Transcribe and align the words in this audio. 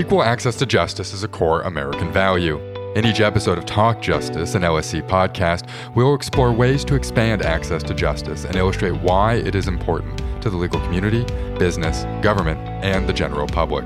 Equal 0.00 0.22
access 0.22 0.56
to 0.56 0.64
justice 0.64 1.12
is 1.12 1.24
a 1.24 1.28
core 1.28 1.60
American 1.60 2.10
value. 2.10 2.58
In 2.94 3.04
each 3.04 3.20
episode 3.20 3.58
of 3.58 3.66
Talk 3.66 4.00
Justice, 4.00 4.54
an 4.54 4.62
LSC 4.62 5.06
podcast, 5.06 5.68
we 5.94 6.02
will 6.02 6.14
explore 6.14 6.54
ways 6.54 6.86
to 6.86 6.94
expand 6.94 7.42
access 7.42 7.82
to 7.82 7.92
justice 7.92 8.46
and 8.46 8.56
illustrate 8.56 8.92
why 9.02 9.34
it 9.34 9.54
is 9.54 9.68
important 9.68 10.16
to 10.40 10.48
the 10.48 10.56
legal 10.56 10.80
community, 10.80 11.24
business, 11.58 12.04
government, 12.22 12.58
and 12.82 13.06
the 13.06 13.12
general 13.12 13.46
public. 13.46 13.84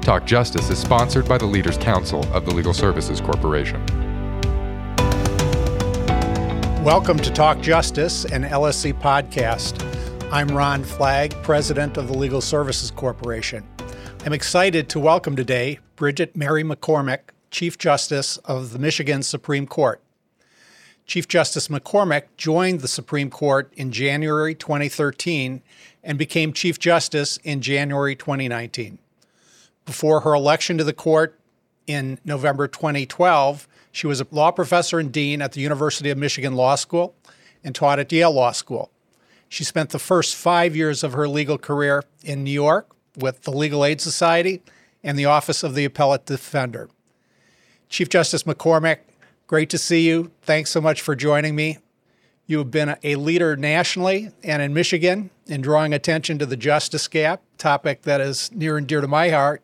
Talk 0.00 0.24
Justice 0.24 0.70
is 0.70 0.78
sponsored 0.78 1.28
by 1.28 1.36
the 1.36 1.44
Leaders 1.44 1.76
Council 1.76 2.24
of 2.32 2.46
the 2.46 2.54
Legal 2.54 2.72
Services 2.72 3.20
Corporation. 3.20 3.84
Welcome 6.82 7.18
to 7.18 7.30
Talk 7.30 7.60
Justice, 7.60 8.24
an 8.24 8.44
LSC 8.44 8.94
podcast. 8.94 9.82
I'm 10.32 10.48
Ron 10.48 10.82
Flagg, 10.82 11.34
president 11.42 11.98
of 11.98 12.08
the 12.08 12.16
Legal 12.16 12.40
Services 12.40 12.90
Corporation. 12.90 13.62
I'm 14.26 14.32
excited 14.32 14.88
to 14.88 14.98
welcome 14.98 15.36
today 15.36 15.80
Bridget 15.96 16.34
Mary 16.34 16.64
McCormick, 16.64 17.18
Chief 17.50 17.76
Justice 17.76 18.38
of 18.38 18.72
the 18.72 18.78
Michigan 18.78 19.22
Supreme 19.22 19.66
Court. 19.66 20.00
Chief 21.04 21.28
Justice 21.28 21.68
McCormick 21.68 22.22
joined 22.38 22.80
the 22.80 22.88
Supreme 22.88 23.28
Court 23.28 23.70
in 23.76 23.92
January 23.92 24.54
2013 24.54 25.60
and 26.02 26.16
became 26.16 26.54
Chief 26.54 26.78
Justice 26.78 27.36
in 27.44 27.60
January 27.60 28.16
2019. 28.16 28.98
Before 29.84 30.20
her 30.20 30.32
election 30.32 30.78
to 30.78 30.84
the 30.84 30.94
court 30.94 31.38
in 31.86 32.18
November 32.24 32.66
2012, 32.66 33.68
she 33.92 34.06
was 34.06 34.22
a 34.22 34.26
law 34.30 34.50
professor 34.50 34.98
and 34.98 35.12
dean 35.12 35.42
at 35.42 35.52
the 35.52 35.60
University 35.60 36.08
of 36.08 36.16
Michigan 36.16 36.54
Law 36.54 36.76
School 36.76 37.14
and 37.62 37.74
taught 37.74 37.98
at 37.98 38.10
Yale 38.10 38.32
Law 38.32 38.52
School. 38.52 38.90
She 39.50 39.64
spent 39.64 39.90
the 39.90 39.98
first 39.98 40.34
five 40.34 40.74
years 40.74 41.04
of 41.04 41.12
her 41.12 41.28
legal 41.28 41.58
career 41.58 42.04
in 42.22 42.42
New 42.42 42.50
York, 42.50 42.88
with 43.16 43.42
the 43.42 43.50
Legal 43.50 43.84
Aid 43.84 44.00
Society 44.00 44.62
and 45.02 45.18
the 45.18 45.26
Office 45.26 45.62
of 45.62 45.74
the 45.74 45.84
Appellate 45.84 46.26
Defender. 46.26 46.88
Chief 47.88 48.08
Justice 48.08 48.44
McCormick, 48.44 48.98
great 49.46 49.70
to 49.70 49.78
see 49.78 50.06
you. 50.06 50.30
Thanks 50.42 50.70
so 50.70 50.80
much 50.80 51.00
for 51.00 51.14
joining 51.14 51.54
me. 51.54 51.78
You 52.46 52.58
have 52.58 52.70
been 52.70 52.96
a 53.02 53.16
leader 53.16 53.56
nationally 53.56 54.30
and 54.42 54.60
in 54.60 54.74
Michigan 54.74 55.30
in 55.46 55.62
drawing 55.62 55.94
attention 55.94 56.38
to 56.38 56.46
the 56.46 56.56
justice 56.56 57.08
gap, 57.08 57.42
topic 57.56 58.02
that 58.02 58.20
is 58.20 58.50
near 58.52 58.76
and 58.76 58.86
dear 58.86 59.00
to 59.00 59.08
my 59.08 59.30
heart. 59.30 59.62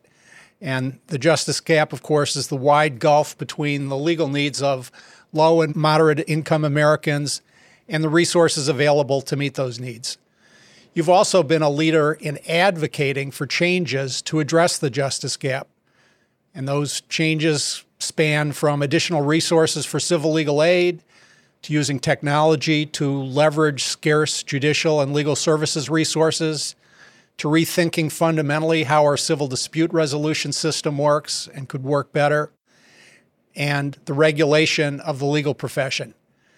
And 0.59 0.99
the 1.07 1.17
justice 1.17 1.59
gap, 1.59 1.93
of 1.93 2.03
course, 2.03 2.35
is 2.35 2.47
the 2.47 2.55
wide 2.55 2.99
gulf 2.99 3.37
between 3.37 3.89
the 3.89 3.97
legal 3.97 4.27
needs 4.27 4.61
of 4.61 4.91
low 5.33 5.61
and 5.61 5.75
moderate 5.75 6.23
income 6.27 6.63
Americans 6.63 7.41
and 7.87 8.03
the 8.03 8.09
resources 8.09 8.67
available 8.67 9.21
to 9.21 9.35
meet 9.35 9.55
those 9.55 9.79
needs. 9.79 10.17
You've 10.93 11.09
also 11.09 11.41
been 11.41 11.61
a 11.61 11.69
leader 11.69 12.13
in 12.13 12.37
advocating 12.47 13.31
for 13.31 13.47
changes 13.47 14.21
to 14.23 14.39
address 14.39 14.77
the 14.77 14.89
justice 14.89 15.37
gap. 15.37 15.67
And 16.53 16.67
those 16.67 17.01
changes 17.01 17.85
span 17.99 18.51
from 18.51 18.81
additional 18.81 19.21
resources 19.21 19.85
for 19.85 20.01
civil 20.01 20.33
legal 20.33 20.61
aid 20.61 21.01
to 21.61 21.71
using 21.71 21.99
technology 21.99 22.85
to 22.87 23.21
leverage 23.23 23.83
scarce 23.83 24.43
judicial 24.43 24.99
and 24.99 25.13
legal 25.13 25.35
services 25.35 25.89
resources 25.89 26.75
to 27.37 27.47
rethinking 27.47 28.11
fundamentally 28.11 28.83
how 28.83 29.03
our 29.03 29.15
civil 29.15 29.47
dispute 29.47 29.93
resolution 29.93 30.51
system 30.51 30.97
works 30.97 31.47
and 31.53 31.69
could 31.69 31.83
work 31.83 32.11
better, 32.11 32.51
and 33.55 33.97
the 34.05 34.13
regulation 34.13 34.99
of 34.99 35.19
the 35.19 35.25
legal 35.25 35.53
profession. 35.53 36.13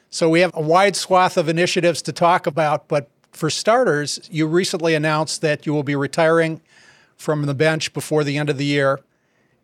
So 0.10 0.30
we 0.30 0.42
have 0.42 0.52
a 0.54 0.62
wide 0.62 0.96
swath 0.96 1.38
of 1.38 1.48
initiatives 1.48 2.02
to 2.04 2.12
talk 2.12 2.48
about, 2.48 2.88
but 2.88 3.10
for 3.34 3.50
starters, 3.50 4.20
you 4.32 4.48
recently 4.48 4.96
announced 4.96 5.42
that 5.42 5.66
you 5.66 5.74
will 5.74 5.84
be 5.84 5.96
retiring 5.96 6.62
from 7.18 7.46
the 7.46 7.54
bench 7.54 7.94
before 7.94 8.24
the 8.24 8.38
end 8.38 8.50
of 8.50 8.58
the 8.58 8.66
year. 8.66 9.00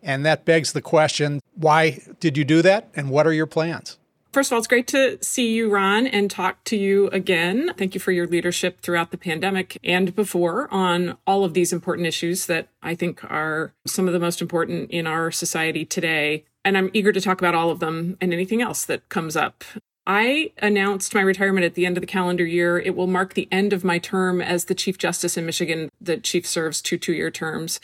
And 0.02 0.26
that 0.26 0.46
begs 0.46 0.74
the 0.74 0.82
question 0.82 1.42
why 1.56 2.02
did 2.20 2.38
you 2.38 2.46
do 2.46 2.62
that? 2.62 2.90
And 2.96 3.10
what 3.10 3.28
are 3.28 3.34
your 3.34 3.46
plans? 3.46 3.98
First 4.32 4.52
of 4.52 4.54
all, 4.54 4.60
it's 4.60 4.68
great 4.68 4.88
to 4.88 5.18
see 5.24 5.56
you, 5.56 5.72
Ron, 5.72 6.06
and 6.06 6.30
talk 6.30 6.64
to 6.66 6.78
you 6.78 7.08
again. 7.08 7.72
Thank 7.78 7.96
you 7.96 8.00
for 8.00 8.12
your 8.12 8.28
leadership 8.28 8.80
throughout 8.82 9.10
the 9.10 9.18
pandemic 9.18 9.80
and 9.84 10.16
before 10.16 10.72
on 10.72 11.18
all 11.26 11.44
of 11.44 11.56
these 11.56 11.74
important 11.74 12.08
issues 12.08 12.46
that 12.46 12.68
I 12.84 12.94
think 12.94 13.24
are 13.24 13.74
some 13.88 14.08
of 14.08 14.14
the 14.14 14.20
most 14.20 14.40
important 14.40 14.92
in 14.92 15.08
our 15.08 15.32
society 15.32 15.84
today. 15.84 16.46
And 16.64 16.78
I'm 16.78 16.92
eager 16.94 17.12
to 17.12 17.20
talk 17.20 17.42
about 17.42 17.56
all 17.56 17.72
of 17.72 17.80
them 17.80 18.18
and 18.22 18.32
anything 18.32 18.62
else 18.62 18.86
that 18.86 19.10
comes 19.10 19.36
up. 19.36 19.64
I 20.10 20.54
announced 20.58 21.14
my 21.14 21.22
retirement 21.22 21.68
at 21.68 21.76
the 21.76 21.86
end 21.86 21.96
of 21.96 22.02
the 22.02 22.08
calendar 22.08 22.44
year. 22.44 22.80
It 22.80 22.96
will 22.96 23.06
mark 23.06 23.36
the 23.36 23.48
end 23.52 23.74
of 23.74 23.84
my 23.84 24.00
term 24.00 24.42
as 24.42 24.66
the 24.66 24.74
Chief 24.74 24.98
Justice 24.98 25.38
in 25.38 25.46
Michigan. 25.46 25.92
The 26.02 26.18
Chief 26.18 26.48
serves 26.48 26.82
two 26.82 26.98
two 26.98 27.14
year 27.14 27.30
terms. 27.30 27.80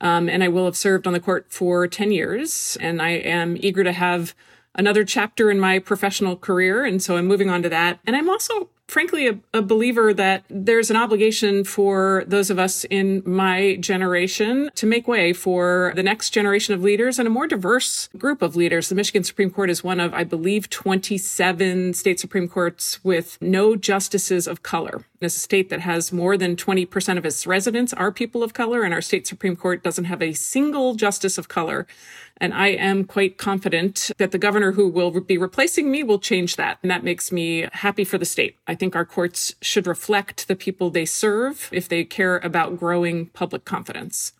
Um, 0.00 0.28
and 0.28 0.42
I 0.42 0.48
will 0.48 0.64
have 0.64 0.76
served 0.76 1.06
on 1.06 1.12
the 1.12 1.20
court 1.20 1.46
for 1.50 1.86
10 1.86 2.10
years. 2.10 2.76
And 2.80 3.00
I 3.00 3.10
am 3.10 3.56
eager 3.60 3.84
to 3.84 3.92
have 3.92 4.34
another 4.74 5.04
chapter 5.04 5.52
in 5.52 5.60
my 5.60 5.78
professional 5.78 6.36
career. 6.36 6.84
And 6.84 7.00
so 7.00 7.16
I'm 7.16 7.28
moving 7.28 7.48
on 7.48 7.62
to 7.62 7.68
that. 7.68 8.00
And 8.04 8.16
I'm 8.16 8.28
also 8.28 8.70
frankly 8.88 9.28
a, 9.28 9.38
a, 9.52 9.62
believer 9.62 10.14
that 10.14 10.44
there's 10.48 10.90
an 10.90 10.96
obligation 10.96 11.62
for 11.62 12.24
those 12.26 12.50
of 12.50 12.58
us 12.58 12.84
in 12.84 13.22
my 13.24 13.76
generation 13.76 14.70
to 14.74 14.86
make 14.86 15.06
way 15.06 15.32
for 15.32 15.92
the 15.94 16.02
next 16.02 16.30
generation 16.30 16.74
of 16.74 16.82
leaders 16.82 17.18
and 17.18 17.28
a 17.28 17.30
more 17.30 17.46
diverse 17.46 18.08
group 18.16 18.40
of 18.40 18.56
leaders. 18.56 18.88
The 18.88 18.94
Michigan 18.94 19.22
Supreme 19.22 19.50
Court 19.50 19.68
is 19.68 19.84
one 19.84 20.00
of, 20.00 20.14
I 20.14 20.24
believe, 20.24 20.70
27 20.70 21.92
state 21.92 22.18
Supreme 22.18 22.48
Courts 22.48 23.04
with 23.04 23.36
no 23.42 23.76
justices 23.76 24.46
of 24.46 24.62
color. 24.62 25.04
It's 25.20 25.36
a 25.36 25.40
state 25.40 25.68
that 25.70 25.80
has 25.80 26.12
more 26.12 26.36
than 26.36 26.54
20% 26.54 27.18
of 27.18 27.26
its 27.26 27.46
residents 27.46 27.92
are 27.92 28.12
people 28.12 28.44
of 28.44 28.54
color, 28.54 28.84
and 28.84 28.94
our 28.94 29.00
state 29.00 29.26
Supreme 29.26 29.56
Court 29.56 29.82
doesn't 29.82 30.04
have 30.04 30.22
a 30.22 30.32
single 30.32 30.94
justice 30.94 31.38
of 31.38 31.48
color. 31.48 31.88
And 32.40 32.54
I 32.54 32.68
am 32.68 33.04
quite 33.04 33.36
confident 33.36 34.12
that 34.18 34.30
the 34.30 34.38
governor 34.38 34.72
who 34.72 34.88
will 34.88 35.10
be 35.20 35.36
replacing 35.36 35.90
me 35.90 36.04
will 36.04 36.20
change 36.20 36.54
that. 36.54 36.78
And 36.82 36.90
that 36.90 37.02
makes 37.02 37.32
me 37.32 37.66
happy 37.72 38.04
for 38.04 38.16
the 38.16 38.24
state. 38.24 38.56
I 38.68 38.76
think 38.78 38.96
our 38.96 39.04
courts 39.04 39.54
should 39.60 39.86
reflect 39.86 40.48
the 40.48 40.56
people 40.56 40.90
they 40.90 41.04
serve 41.04 41.68
if 41.72 41.88
they 41.88 42.04
care 42.04 42.38
about 42.38 42.78
growing 42.78 43.26
public 43.26 43.64
confidence. 43.64 44.32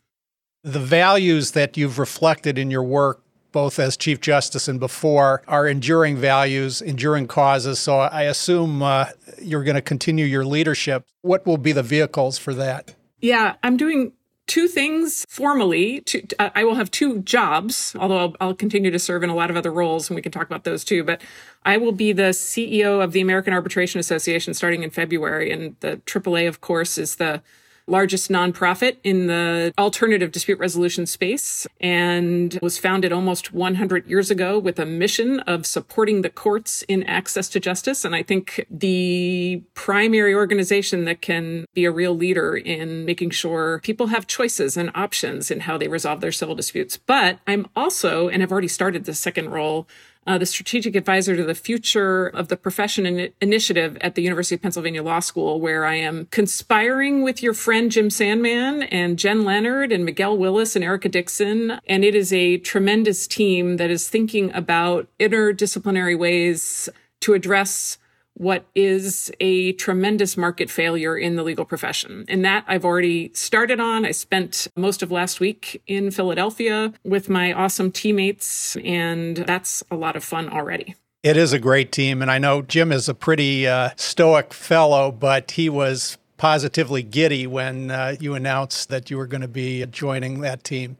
The 0.62 0.80
values 0.80 1.52
that 1.52 1.76
you've 1.76 1.98
reflected 1.98 2.58
in 2.58 2.70
your 2.70 2.82
work, 2.82 3.22
both 3.52 3.78
as 3.78 3.96
Chief 3.96 4.20
Justice 4.20 4.68
and 4.68 4.78
before, 4.80 5.42
are 5.48 5.66
enduring 5.66 6.16
values, 6.16 6.82
enduring 6.82 7.26
causes. 7.26 7.78
So 7.78 7.98
I 7.98 8.22
assume 8.22 8.82
uh, 8.82 9.06
you're 9.40 9.64
going 9.64 9.76
to 9.76 9.82
continue 9.82 10.26
your 10.26 10.44
leadership. 10.44 11.04
What 11.22 11.46
will 11.46 11.58
be 11.58 11.72
the 11.72 11.82
vehicles 11.82 12.38
for 12.38 12.52
that? 12.54 12.94
Yeah, 13.20 13.56
I'm 13.62 13.76
doing 13.76 14.12
two 14.48 14.66
things 14.66 15.24
formally. 15.28 16.00
Two, 16.00 16.22
uh, 16.40 16.50
I 16.54 16.64
will 16.64 16.74
have 16.74 16.90
two 16.90 17.20
jobs, 17.20 17.94
although 17.98 18.18
I'll, 18.18 18.36
I'll, 18.40 18.54
continue 18.54 18.90
to 18.90 18.98
serve 18.98 19.22
in 19.22 19.30
a 19.30 19.34
lot 19.34 19.50
of 19.50 19.56
other 19.56 19.70
roles, 19.70 20.10
and 20.10 20.16
we 20.16 20.22
can 20.22 20.32
talk 20.32 20.46
about 20.46 20.64
those 20.64 20.82
too. 20.82 21.04
But 21.04 21.22
I 21.64 21.76
will 21.76 21.92
be 21.92 22.12
the 22.12 22.30
CEO 22.30 23.02
of 23.02 23.12
the 23.12 23.20
American 23.20 23.52
Arbitration 23.52 24.00
Association 24.00 24.54
starting 24.54 24.82
in 24.82 24.90
February, 24.90 25.52
and 25.52 25.76
the 25.80 25.98
AAA, 26.06 26.48
of 26.48 26.60
course, 26.60 26.98
is 26.98 27.16
the 27.16 27.42
largest 27.88 28.30
nonprofit 28.30 28.96
in 29.02 29.26
the 29.26 29.72
alternative 29.78 30.30
dispute 30.30 30.58
resolution 30.58 31.06
space 31.06 31.66
and 31.80 32.58
was 32.62 32.78
founded 32.78 33.12
almost 33.12 33.52
100 33.52 34.06
years 34.06 34.30
ago 34.30 34.58
with 34.58 34.78
a 34.78 34.86
mission 34.86 35.40
of 35.40 35.66
supporting 35.66 36.22
the 36.22 36.30
courts 36.30 36.82
in 36.88 37.02
access 37.04 37.48
to 37.48 37.60
justice. 37.60 38.04
And 38.04 38.14
I 38.14 38.22
think 38.22 38.66
the 38.70 39.62
primary 39.74 40.34
organization 40.34 41.04
that 41.06 41.22
can 41.22 41.64
be 41.74 41.84
a 41.84 41.90
real 41.90 42.14
leader 42.14 42.56
in 42.56 43.04
making 43.04 43.30
sure 43.30 43.80
people 43.82 44.08
have 44.08 44.26
choices 44.26 44.76
and 44.76 44.90
options 44.94 45.50
in 45.50 45.60
how 45.60 45.78
they 45.78 45.88
resolve 45.88 46.20
their 46.20 46.32
civil 46.32 46.54
disputes. 46.54 46.96
But 46.96 47.38
I'm 47.46 47.66
also, 47.74 48.28
and 48.28 48.42
I've 48.42 48.52
already 48.52 48.68
started 48.68 49.04
the 49.04 49.14
second 49.14 49.50
role, 49.50 49.88
uh, 50.28 50.36
the 50.36 50.44
strategic 50.44 50.94
advisor 50.94 51.34
to 51.34 51.42
the 51.42 51.54
future 51.54 52.26
of 52.26 52.48
the 52.48 52.56
profession 52.56 53.06
in- 53.06 53.32
initiative 53.40 53.96
at 54.02 54.14
the 54.14 54.22
University 54.22 54.54
of 54.54 54.60
Pennsylvania 54.60 55.02
Law 55.02 55.20
School, 55.20 55.58
where 55.58 55.86
I 55.86 55.94
am 55.94 56.26
conspiring 56.26 57.22
with 57.22 57.42
your 57.42 57.54
friend 57.54 57.90
Jim 57.90 58.10
Sandman 58.10 58.82
and 58.82 59.18
Jen 59.18 59.46
Leonard 59.46 59.90
and 59.90 60.04
Miguel 60.04 60.36
Willis 60.36 60.76
and 60.76 60.84
Erica 60.84 61.08
Dixon. 61.08 61.80
And 61.88 62.04
it 62.04 62.14
is 62.14 62.30
a 62.30 62.58
tremendous 62.58 63.26
team 63.26 63.78
that 63.78 63.90
is 63.90 64.10
thinking 64.10 64.52
about 64.52 65.08
interdisciplinary 65.18 66.16
ways 66.18 66.90
to 67.20 67.32
address 67.32 67.96
what 68.38 68.64
is 68.74 69.30
a 69.40 69.72
tremendous 69.72 70.36
market 70.36 70.70
failure 70.70 71.18
in 71.18 71.36
the 71.36 71.42
legal 71.42 71.64
profession. 71.64 72.24
And 72.28 72.44
that 72.44 72.64
I've 72.68 72.84
already 72.84 73.30
started 73.34 73.80
on. 73.80 74.04
I 74.06 74.12
spent 74.12 74.68
most 74.76 75.02
of 75.02 75.10
last 75.10 75.40
week 75.40 75.82
in 75.86 76.10
Philadelphia 76.10 76.94
with 77.04 77.28
my 77.28 77.52
awesome 77.52 77.90
teammates, 77.90 78.76
and 78.76 79.38
that's 79.38 79.82
a 79.90 79.96
lot 79.96 80.14
of 80.16 80.22
fun 80.22 80.48
already. 80.48 80.94
It 81.24 81.36
is 81.36 81.52
a 81.52 81.58
great 81.58 81.90
team. 81.90 82.22
And 82.22 82.30
I 82.30 82.38
know 82.38 82.62
Jim 82.62 82.92
is 82.92 83.08
a 83.08 83.14
pretty 83.14 83.66
uh, 83.66 83.90
stoic 83.96 84.54
fellow, 84.54 85.10
but 85.10 85.50
he 85.52 85.68
was 85.68 86.16
positively 86.36 87.02
giddy 87.02 87.46
when 87.46 87.90
uh, 87.90 88.14
you 88.20 88.34
announced 88.34 88.88
that 88.88 89.10
you 89.10 89.16
were 89.16 89.26
going 89.26 89.40
to 89.40 89.48
be 89.48 89.84
joining 89.86 90.40
that 90.42 90.62
team. 90.62 90.96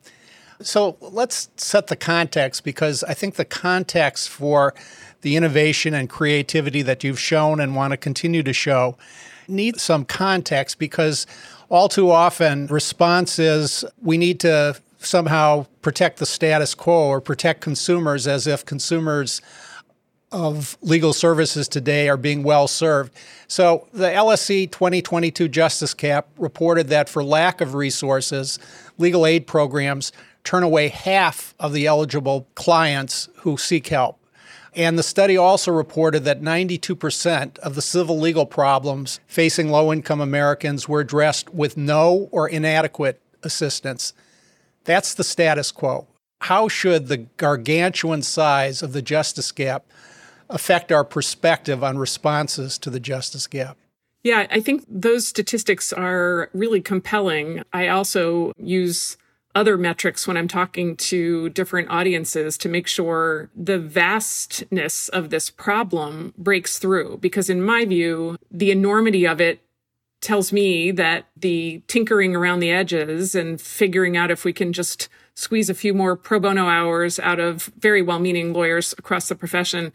So 0.61 0.97
let's 1.01 1.49
set 1.57 1.87
the 1.87 1.97
context 1.97 2.65
because 2.65 3.05
I 3.05 3.15
think 3.15 3.37
the 3.37 3.45
context 3.45 4.29
for 4.29 4.75
the 5.23 5.37
innovation 5.37 5.95
and 5.95 6.09
creativity 6.09 6.83
that 6.83 7.05
you've 7.05 7.21
shown 7.21 7.61
and 7.61 7.77
want 7.77 7.93
to 7.93 7.97
continue 7.97 8.43
to 8.43 8.53
show 8.53 8.97
need 9.47 9.81
some 9.81 10.05
context 10.05 10.79
because 10.79 11.27
all 11.69 11.89
too 11.89 12.11
often 12.11 12.67
response 12.67 13.39
is 13.39 13.85
we 14.03 14.19
need 14.19 14.41
to 14.41 14.77
somehow 14.99 15.65
protect 15.81 16.19
the 16.19 16.27
status 16.27 16.75
quo 16.75 17.09
or 17.09 17.21
protect 17.21 17.61
consumers 17.61 18.27
as 18.27 18.47
if 18.47 18.65
consumers 18.65 19.41
of 20.31 20.77
legal 20.83 21.13
services 21.13 21.69
today 21.69 22.09
are 22.09 22.17
being 22.17 22.43
well 22.43 22.69
served. 22.69 23.15
So 23.47 23.89
the 23.95 24.09
LSC 24.09 24.71
2022 24.71 25.49
Justice 25.49 25.95
Gap 25.95 26.29
reported 26.37 26.89
that 26.89 27.09
for 27.09 27.25
lack 27.25 27.63
of 27.63 27.75
resources, 27.75 28.59
legal 28.99 29.25
aid 29.25 29.47
programs 29.47 30.13
turn 30.45 30.63
away 30.63 30.89
half 30.89 31.55
of 31.59 31.73
the 31.73 31.87
eligible 31.87 32.47
clients 32.55 33.29
who 33.39 33.57
seek 33.57 33.89
help. 33.89 34.19
And 34.75 34.99
the 34.99 35.03
study 35.03 35.37
also 35.37 35.73
reported 35.73 36.25
that 36.25 36.41
92% 36.41 37.59
of 37.59 37.75
the 37.75 37.83
civil 37.83 38.19
legal 38.19 38.47
problems 38.47 39.19
facing 39.27 39.71
low 39.71 39.93
income 39.93 40.21
Americans 40.21 40.89
were 40.89 41.01
addressed 41.01 41.51
with 41.51 41.77
no 41.77 42.29
or 42.31 42.49
inadequate 42.49 43.21
assistance. 43.43 44.13
That's 44.85 45.15
the 45.15 45.25
status 45.25 45.73
quo. 45.73 46.07
How 46.43 46.69
should 46.69 47.09
the 47.09 47.27
gargantuan 47.37 48.23
size 48.23 48.83
of 48.83 48.93
the 48.93 49.03
justice 49.03 49.51
gap 49.53 49.85
affect 50.49 50.93
our 50.93 51.05
perspective 51.05 51.83
on 51.83 51.99
responses 51.99 52.79
to 52.79 52.91
the 52.91 53.01
justice 53.01 53.47
gap? 53.47 53.77
Yeah, 54.23 54.47
I 54.51 54.61
think 54.61 54.85
those 54.89 55.27
statistics 55.27 55.93
are 55.93 56.51
really 56.53 56.81
compelling. 56.81 57.63
I 57.73 57.89
also 57.89 58.53
use 58.57 59.17
other 59.55 59.77
metrics 59.77 60.27
when 60.27 60.37
I'm 60.37 60.49
talking 60.49 60.97
to 60.97 61.49
different 61.51 61.91
audiences 61.91 62.57
to 62.59 62.69
make 62.69 62.87
sure 62.87 63.51
the 63.57 63.79
vastness 63.79 65.09
of 65.09 65.31
this 65.31 65.51
problem 65.51 66.35
breaks 66.37 66.79
through. 66.79 67.19
Because 67.19 67.51
in 67.51 67.63
my 67.63 67.85
view, 67.85 68.37
the 68.51 68.71
enormity 68.71 69.27
of 69.27 69.41
it 69.41 69.63
tells 70.21 70.53
me 70.53 70.91
that 70.91 71.27
the 71.37 71.83
tinkering 71.87 72.35
around 72.35 72.61
the 72.61 72.71
edges 72.71 73.35
and 73.35 73.61
figuring 73.61 74.17
out 74.17 74.31
if 74.31 74.45
we 74.45 74.53
can 74.53 74.73
just 74.73 75.09
squeeze 75.35 75.71
a 75.71 75.75
few 75.75 75.95
more 75.95 76.17
pro 76.17 76.41
bono 76.41 76.67
hours 76.67 77.21
out 77.21 77.39
of 77.39 77.71
very 77.79 78.03
well 78.03 78.19
meaning 78.19 78.53
lawyers 78.53 78.95
across 78.99 79.29
the 79.29 79.37
profession 79.37 79.93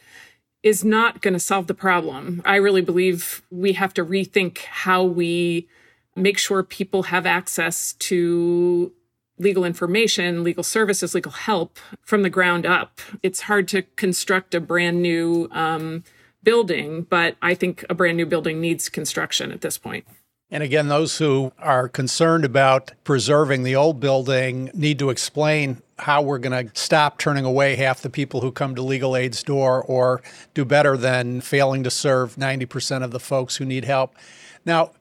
is 0.64 0.86
not 0.86 1.22
going 1.22 1.34
to 1.34 1.40
solve 1.40 1.68
the 1.68 1.74
problem. 1.74 2.42
I 2.46 2.56
really 2.56 2.82
believe 2.82 3.44
we 3.52 3.74
have 3.74 3.94
to 3.96 4.06
rethink 4.06 4.60
how 4.60 5.04
we 5.04 5.68
make 6.16 6.38
sure 6.38 6.64
people 6.64 7.04
have 7.04 7.26
access 7.26 7.94
to 7.94 8.94
legal 9.38 9.66
information, 9.66 10.44
legal 10.44 10.64
services, 10.64 11.16
legal 11.16 11.32
help 11.32 11.80
from 12.02 12.24
the 12.24 12.30
ground 12.30 12.66
up. 12.66 13.02
It's 13.22 13.42
hard 13.42 13.68
to 13.70 13.84
construct 13.96 14.54
a 14.54 14.60
brand 14.60 15.02
new 15.02 15.48
um, 15.52 16.04
building, 16.44 17.04
but 17.04 17.36
I 17.42 17.56
think 17.56 17.86
a 17.90 17.94
brand 17.94 18.18
new 18.18 18.26
building 18.26 18.62
needs 18.62 18.90
construction 18.90 19.52
at 19.52 19.62
this 19.62 19.78
point. 19.78 20.06
And 20.52 20.62
again, 20.62 20.88
those 20.88 21.18
who 21.18 21.52
are 21.58 21.90
concerned 21.90 22.46
about 22.46 22.92
preserving 23.04 23.64
the 23.64 23.76
old 23.76 24.00
building 24.00 24.70
need 24.76 25.00
to 25.00 25.10
explain 25.10 25.82
how 25.98 26.22
we're 26.22 26.38
going 26.38 26.68
to 26.68 26.80
stop 26.80 27.18
turning 27.18 27.44
away 27.44 27.76
half 27.76 28.02
the 28.02 28.10
people 28.10 28.42
who 28.42 28.52
come 28.52 28.76
to 28.76 28.84
legal 28.84 29.16
aid's 29.16 29.42
door 29.42 29.82
or 29.84 30.22
do 30.54 30.64
better 30.64 30.96
than 30.96 31.42
failing 31.42 31.84
to 31.84 31.90
serve 31.90 32.36
90% 32.36 33.04
of 33.04 33.10
the 33.10 33.20
folks 33.20 33.56
who 33.56 33.66
need 33.66 33.86
help. 33.86 34.16
Now, 34.64 34.92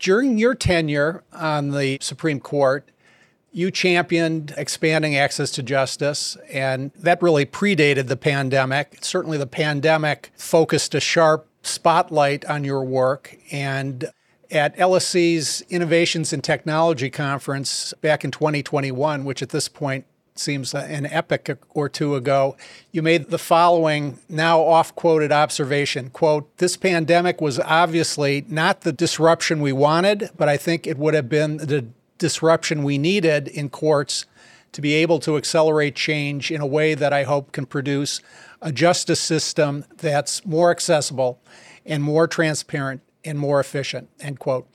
during 0.00 0.38
your 0.38 0.56
tenure 0.56 1.22
on 1.32 1.70
the 1.70 1.98
Supreme 2.00 2.40
Court, 2.40 2.90
you 3.54 3.70
championed 3.70 4.52
expanding 4.56 5.16
access 5.16 5.52
to 5.52 5.62
justice, 5.62 6.36
and 6.52 6.90
that 6.96 7.22
really 7.22 7.46
predated 7.46 8.08
the 8.08 8.16
pandemic. 8.16 8.98
Certainly, 9.00 9.38
the 9.38 9.46
pandemic 9.46 10.32
focused 10.36 10.94
a 10.94 11.00
sharp 11.00 11.46
spotlight 11.62 12.44
on 12.46 12.64
your 12.64 12.82
work, 12.82 13.36
and 13.52 14.10
at 14.50 14.76
LSC's 14.76 15.62
Innovations 15.70 16.32
in 16.32 16.42
Technology 16.42 17.10
Conference 17.10 17.94
back 18.00 18.24
in 18.24 18.32
2021, 18.32 19.24
which 19.24 19.40
at 19.40 19.50
this 19.50 19.68
point 19.68 20.04
seems 20.34 20.74
an 20.74 21.06
epoch 21.06 21.56
or 21.70 21.88
two 21.88 22.16
ago, 22.16 22.56
you 22.90 23.02
made 23.02 23.30
the 23.30 23.38
following 23.38 24.18
now 24.28 24.60
off 24.60 24.92
quoted 24.96 25.30
observation 25.30 26.10
quote, 26.10 26.56
This 26.58 26.76
pandemic 26.76 27.40
was 27.40 27.60
obviously 27.60 28.44
not 28.48 28.80
the 28.80 28.92
disruption 28.92 29.60
we 29.60 29.72
wanted, 29.72 30.30
but 30.36 30.48
I 30.48 30.56
think 30.56 30.88
it 30.88 30.98
would 30.98 31.14
have 31.14 31.28
been 31.28 31.58
the 31.58 31.86
disruption 32.24 32.82
we 32.82 32.96
needed 32.96 33.48
in 33.48 33.68
courts 33.68 34.24
to 34.72 34.80
be 34.80 34.94
able 34.94 35.18
to 35.18 35.36
accelerate 35.36 35.94
change 35.94 36.50
in 36.50 36.62
a 36.62 36.66
way 36.66 36.94
that 36.94 37.12
I 37.12 37.24
hope 37.24 37.52
can 37.52 37.66
produce 37.66 38.22
a 38.62 38.72
justice 38.72 39.20
system 39.20 39.84
that's 39.98 40.42
more 40.46 40.70
accessible 40.70 41.38
and 41.84 42.02
more 42.02 42.26
transparent 42.26 43.02
and 43.26 43.38
more 43.38 43.60
efficient, 43.60 44.08
end 44.20 44.38
quote. 44.38 44.66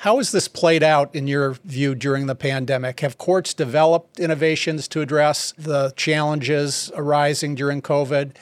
How 0.00 0.16
has 0.16 0.32
this 0.32 0.48
played 0.48 0.82
out 0.82 1.14
in 1.14 1.28
your 1.28 1.52
view 1.64 1.94
during 1.94 2.26
the 2.26 2.34
pandemic? 2.34 2.98
Have 3.00 3.18
courts 3.18 3.54
developed 3.54 4.18
innovations 4.18 4.88
to 4.88 5.02
address 5.02 5.54
the 5.56 5.92
challenges 5.94 6.90
arising 6.96 7.54
during 7.54 7.80
COVID? 7.82 8.34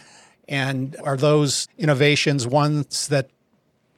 And 0.48 0.96
are 1.04 1.18
those 1.18 1.68
innovations 1.76 2.46
ones 2.46 3.08
that 3.08 3.28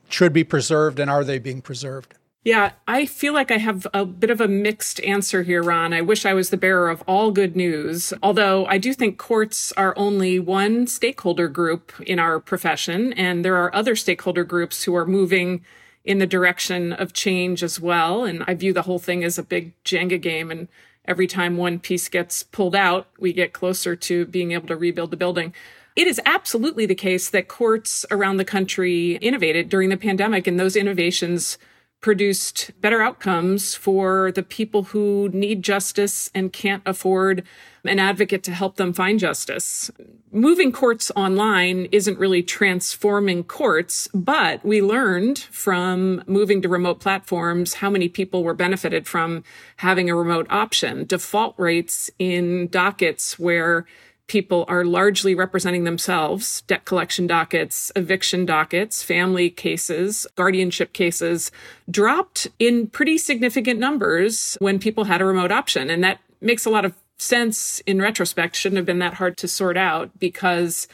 should 0.09 0.32
be 0.32 0.43
preserved 0.43 0.99
and 0.99 1.09
are 1.09 1.23
they 1.23 1.39
being 1.39 1.62
preserved? 1.62 2.15
Yeah, 2.46 2.70
I 2.87 3.06
feel 3.06 3.32
like 3.32 3.50
I 3.50 3.56
have 3.58 3.88
a 3.93 4.04
bit 4.04 4.31
of 4.31 4.40
a 4.40 4.46
mixed 4.46 5.00
answer 5.00 5.43
here, 5.43 5.64
Ron. 5.64 5.93
I 5.93 6.00
wish 6.00 6.25
I 6.25 6.32
was 6.32 6.50
the 6.50 6.56
bearer 6.56 6.88
of 6.88 7.02
all 7.08 7.32
good 7.32 7.56
news, 7.56 8.14
although 8.22 8.66
I 8.66 8.78
do 8.78 8.94
think 8.94 9.19
courts 9.19 9.72
are 9.72 9.93
only 9.98 10.38
one 10.38 10.87
stakeholder 10.87 11.48
group 11.48 11.93
in 12.06 12.20
our 12.20 12.38
profession, 12.38 13.12
and 13.14 13.44
there 13.44 13.56
are 13.56 13.75
other 13.75 13.96
stakeholder 13.96 14.44
groups 14.44 14.84
who 14.84 14.94
are 14.94 15.04
moving 15.04 15.64
in 16.04 16.20
the 16.20 16.26
direction 16.26 16.93
of 16.93 17.12
change 17.12 17.64
as 17.64 17.81
well. 17.81 18.22
And 18.22 18.44
I 18.46 18.54
view 18.54 18.72
the 18.72 18.82
whole 18.82 19.00
thing 19.00 19.25
as 19.25 19.38
a 19.38 19.43
big 19.43 19.72
Jenga 19.82 20.22
game. 20.22 20.52
And 20.52 20.69
every 21.04 21.26
time 21.26 21.56
one 21.56 21.81
piece 21.81 22.08
gets 22.08 22.44
pulled 22.44 22.76
out, 22.76 23.08
we 23.19 23.32
get 23.32 23.54
closer 23.54 23.96
to 23.96 24.25
being 24.25 24.52
able 24.52 24.69
to 24.69 24.76
rebuild 24.76 25.10
the 25.10 25.16
building. 25.16 25.52
It 25.96 26.06
is 26.06 26.20
absolutely 26.25 26.87
the 26.87 26.94
case 26.94 27.28
that 27.28 27.48
courts 27.48 28.06
around 28.08 28.37
the 28.37 28.44
country 28.44 29.16
innovated 29.16 29.69
during 29.69 29.88
the 29.88 29.96
pandemic, 29.96 30.46
and 30.46 30.60
those 30.60 30.76
innovations 30.76 31.58
produced 32.06 32.70
better 32.81 33.03
outcomes 33.03 33.75
for 33.75 34.31
the 34.31 34.43
people 34.44 34.85
who 34.85 35.29
need 35.32 35.61
justice 35.61 36.31
and 36.37 36.53
can't 36.53 36.85
afford 36.87 37.43
an 37.85 37.99
advocate 37.99 38.44
to 38.44 38.53
help 38.53 38.76
them 38.76 38.93
find 38.93 39.19
justice. 39.19 39.91
Moving 40.31 40.70
courts 40.70 41.11
online 41.17 41.87
isn't 41.91 42.17
really 42.17 42.44
transforming 42.44 43.43
courts, 43.43 44.06
but 44.14 44.64
we 44.64 44.81
learned 44.81 45.37
from 45.37 46.23
moving 46.29 46.62
to 46.62 46.69
remote 46.69 47.00
platforms 47.00 47.75
how 47.75 47.91
many 47.91 48.08
people 48.08 48.44
were 48.44 48.55
benefited 48.55 49.08
from 49.08 49.43
having 49.79 50.08
a 50.08 50.14
remote 50.14 50.47
option. 50.49 51.06
Default 51.06 51.56
rates 51.58 52.08
in 52.20 52.69
dockets 52.69 53.36
where 53.36 53.84
people 54.29 54.65
are 54.69 54.85
largely 54.85 55.35
representing 55.35 55.85
themselves 55.85 56.63
debt 56.63 56.85
collection 56.85 57.27
dockets, 57.27 57.93
eviction 57.95 58.45
dockets, 58.45 59.03
family 59.03 59.51
cases, 59.51 60.27
guardianship 60.35 60.93
cases 60.93 61.51
dropped 61.91 62.49
in 62.59 62.87
pretty 62.89 63.19
significant 63.19 63.79
numbers 63.79 64.56
when 64.61 64.79
people 64.79 65.05
had 65.05 65.21
a 65.21 65.25
remote 65.25 65.53
option. 65.53 65.91
And 65.91 66.03
that 66.03 66.21
makes 66.41 66.67
a 66.67 66.71
lot 66.71 66.85
of 66.85 66.95
sense 67.19 67.81
in 67.81 68.01
retrospect, 68.01 68.56
shouldn't 68.56 68.77
have 68.77 68.87
been 68.87 68.99
that 68.99 69.15
hard 69.15 69.37
to 69.39 69.49
sort 69.49 69.77
out 69.77 70.11
because 70.19 70.87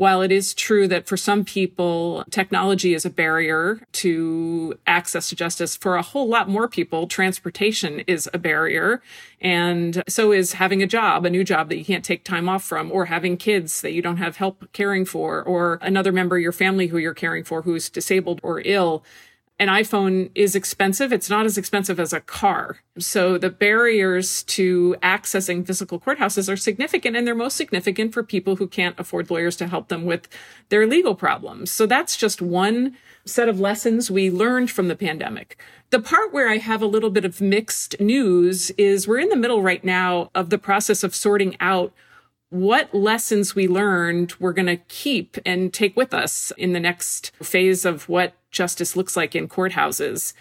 while 0.00 0.22
it 0.22 0.32
is 0.32 0.54
true 0.54 0.88
that 0.88 1.06
for 1.06 1.18
some 1.18 1.44
people, 1.44 2.24
technology 2.30 2.94
is 2.94 3.04
a 3.04 3.10
barrier 3.10 3.82
to 3.92 4.72
access 4.86 5.28
to 5.28 5.36
justice, 5.36 5.76
for 5.76 5.96
a 5.96 6.00
whole 6.00 6.26
lot 6.26 6.48
more 6.48 6.66
people, 6.66 7.06
transportation 7.06 8.00
is 8.06 8.26
a 8.32 8.38
barrier. 8.38 9.02
And 9.42 10.02
so 10.08 10.32
is 10.32 10.54
having 10.54 10.82
a 10.82 10.86
job, 10.86 11.26
a 11.26 11.30
new 11.30 11.44
job 11.44 11.68
that 11.68 11.76
you 11.76 11.84
can't 11.84 12.02
take 12.02 12.24
time 12.24 12.48
off 12.48 12.64
from, 12.64 12.90
or 12.90 13.04
having 13.04 13.36
kids 13.36 13.82
that 13.82 13.92
you 13.92 14.00
don't 14.00 14.16
have 14.16 14.38
help 14.38 14.72
caring 14.72 15.04
for, 15.04 15.42
or 15.42 15.78
another 15.82 16.12
member 16.12 16.36
of 16.36 16.42
your 16.42 16.50
family 16.50 16.86
who 16.86 16.96
you're 16.96 17.12
caring 17.12 17.44
for 17.44 17.60
who's 17.60 17.90
disabled 17.90 18.40
or 18.42 18.62
ill 18.64 19.04
an 19.60 19.68
iPhone 19.68 20.30
is 20.34 20.56
expensive. 20.56 21.12
It's 21.12 21.28
not 21.28 21.44
as 21.44 21.58
expensive 21.58 22.00
as 22.00 22.14
a 22.14 22.20
car. 22.20 22.78
So 22.98 23.36
the 23.36 23.50
barriers 23.50 24.42
to 24.44 24.96
accessing 25.02 25.66
physical 25.66 26.00
courthouses 26.00 26.50
are 26.50 26.56
significant 26.56 27.14
and 27.14 27.26
they're 27.26 27.34
most 27.34 27.58
significant 27.58 28.14
for 28.14 28.22
people 28.22 28.56
who 28.56 28.66
can't 28.66 28.98
afford 28.98 29.30
lawyers 29.30 29.56
to 29.56 29.68
help 29.68 29.88
them 29.88 30.06
with 30.06 30.28
their 30.70 30.86
legal 30.86 31.14
problems. 31.14 31.70
So 31.70 31.84
that's 31.84 32.16
just 32.16 32.40
one 32.40 32.96
set 33.26 33.50
of 33.50 33.60
lessons 33.60 34.10
we 34.10 34.30
learned 34.30 34.70
from 34.70 34.88
the 34.88 34.96
pandemic. 34.96 35.60
The 35.90 36.00
part 36.00 36.32
where 36.32 36.48
I 36.48 36.56
have 36.56 36.80
a 36.80 36.86
little 36.86 37.10
bit 37.10 37.26
of 37.26 37.42
mixed 37.42 38.00
news 38.00 38.70
is 38.78 39.06
we're 39.06 39.18
in 39.18 39.28
the 39.28 39.36
middle 39.36 39.60
right 39.60 39.84
now 39.84 40.30
of 40.34 40.48
the 40.48 40.58
process 40.58 41.04
of 41.04 41.14
sorting 41.14 41.54
out 41.60 41.92
what 42.50 42.92
lessons 42.92 43.54
we 43.54 43.68
learned 43.68 44.34
we're 44.40 44.52
going 44.52 44.66
to 44.66 44.76
keep 44.76 45.38
and 45.46 45.72
take 45.72 45.96
with 45.96 46.12
us 46.12 46.52
in 46.58 46.72
the 46.72 46.80
next 46.80 47.32
phase 47.42 47.84
of 47.84 48.08
what 48.08 48.34
justice 48.50 48.96
looks 48.96 49.16
like 49.16 49.34
in 49.34 49.48
courthouses. 49.48 50.32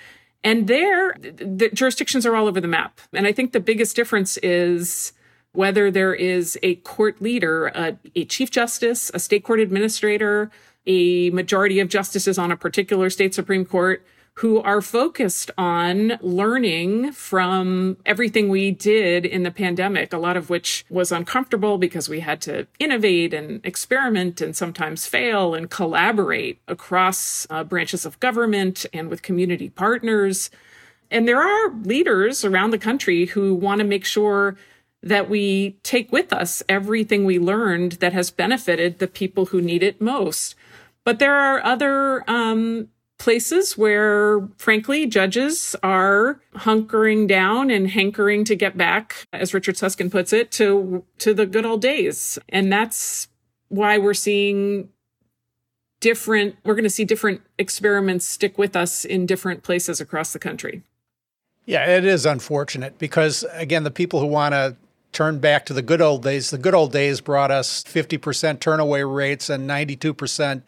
And 0.43 0.67
there, 0.67 1.13
the 1.19 1.69
jurisdictions 1.73 2.25
are 2.25 2.35
all 2.35 2.47
over 2.47 2.59
the 2.59 2.67
map. 2.67 2.99
And 3.13 3.27
I 3.27 3.31
think 3.31 3.51
the 3.51 3.59
biggest 3.59 3.95
difference 3.95 4.37
is 4.37 5.13
whether 5.51 5.91
there 5.91 6.13
is 6.13 6.57
a 6.63 6.75
court 6.75 7.21
leader, 7.21 7.67
a, 7.67 7.97
a, 8.15 8.25
chief 8.25 8.49
justice, 8.49 9.11
a 9.13 9.19
state 9.19 9.43
court 9.43 9.59
administrator, 9.59 10.49
a 10.87 11.29
majority 11.31 11.79
of 11.79 11.89
justices 11.89 12.37
on 12.37 12.51
a 12.51 12.57
particular 12.57 13.09
state 13.09 13.33
Supreme 13.35 13.65
Court 13.65 14.05
who 14.39 14.61
are 14.61 14.81
focused 14.81 15.51
on 15.57 16.17
learning 16.21 17.11
from 17.11 17.97
everything 18.05 18.47
we 18.47 18.71
did 18.71 19.25
in 19.25 19.43
the 19.43 19.51
pandemic, 19.51 20.13
a 20.13 20.17
lot 20.17 20.37
of 20.37 20.49
which 20.49 20.85
was 20.89 21.11
uncomfortable 21.11 21.77
because 21.77 22.07
we 22.07 22.21
had 22.21 22.39
to 22.39 22.65
innovate 22.79 23.33
and 23.33 23.59
experiment 23.65 24.39
and 24.39 24.55
sometimes 24.55 25.05
fail 25.05 25.53
and 25.53 25.69
collaborate 25.69 26.61
across 26.69 27.45
uh, 27.49 27.65
branches 27.65 28.05
of 28.05 28.17
government 28.21 28.85
and 28.93 29.09
with 29.09 29.21
community 29.21 29.69
partners. 29.69 30.49
And 31.11 31.27
there 31.27 31.41
are 31.41 31.75
leaders 31.83 32.45
around 32.45 32.71
the 32.71 32.77
country 32.77 33.25
who 33.25 33.53
want 33.53 33.79
to 33.79 33.85
make 33.85 34.05
sure 34.05 34.55
that 35.03 35.29
we 35.29 35.71
take 35.83 36.13
with 36.13 36.31
us 36.31 36.63
everything 36.69 37.25
we 37.25 37.39
learned 37.39 37.93
that 37.93 38.13
has 38.13 38.31
benefited 38.31 38.99
the 38.99 39.07
people 39.07 39.47
who 39.47 39.59
need 39.59 39.83
it 39.83 39.99
most. 39.99 40.55
But 41.03 41.19
there 41.19 41.35
are 41.35 41.61
other 41.61 42.23
um, 42.29 42.87
places 43.19 43.77
where, 43.77 44.47
frankly, 44.57 45.05
judges 45.05 45.75
are 45.83 46.41
hunkering 46.55 47.27
down 47.27 47.69
and 47.69 47.91
hankering 47.91 48.43
to 48.45 48.55
get 48.55 48.75
back, 48.75 49.27
as 49.31 49.53
Richard 49.53 49.77
Susskind 49.77 50.11
puts 50.11 50.33
it, 50.33 50.49
to 50.53 51.05
to 51.19 51.33
the 51.35 51.45
good 51.45 51.65
old 51.65 51.81
days, 51.81 52.39
and 52.49 52.71
that's 52.73 53.27
why 53.67 53.99
we're 53.99 54.15
seeing 54.15 54.89
different. 55.99 56.55
We're 56.63 56.73
going 56.73 56.83
to 56.85 56.89
see 56.89 57.05
different 57.05 57.41
experiments 57.59 58.25
stick 58.25 58.57
with 58.57 58.75
us 58.75 59.05
in 59.05 59.27
different 59.27 59.61
places 59.61 60.01
across 60.01 60.33
the 60.33 60.39
country. 60.39 60.81
Yeah, 61.65 61.85
it 61.85 62.05
is 62.05 62.25
unfortunate 62.25 62.97
because 62.97 63.45
again, 63.53 63.83
the 63.83 63.91
people 63.91 64.19
who 64.19 64.25
want 64.25 64.53
to 64.53 64.75
turn 65.11 65.39
back 65.39 65.65
to 65.67 65.73
the 65.73 65.81
good 65.81 66.01
old 66.01 66.23
days, 66.23 66.49
the 66.49 66.57
good 66.57 66.73
old 66.73 66.91
days 66.91 67.21
brought 67.21 67.51
us 67.51 67.83
50% 67.83 68.19
turnaway 68.59 69.03
rates 69.03 69.49
and 69.49 69.69
92% 69.69 70.63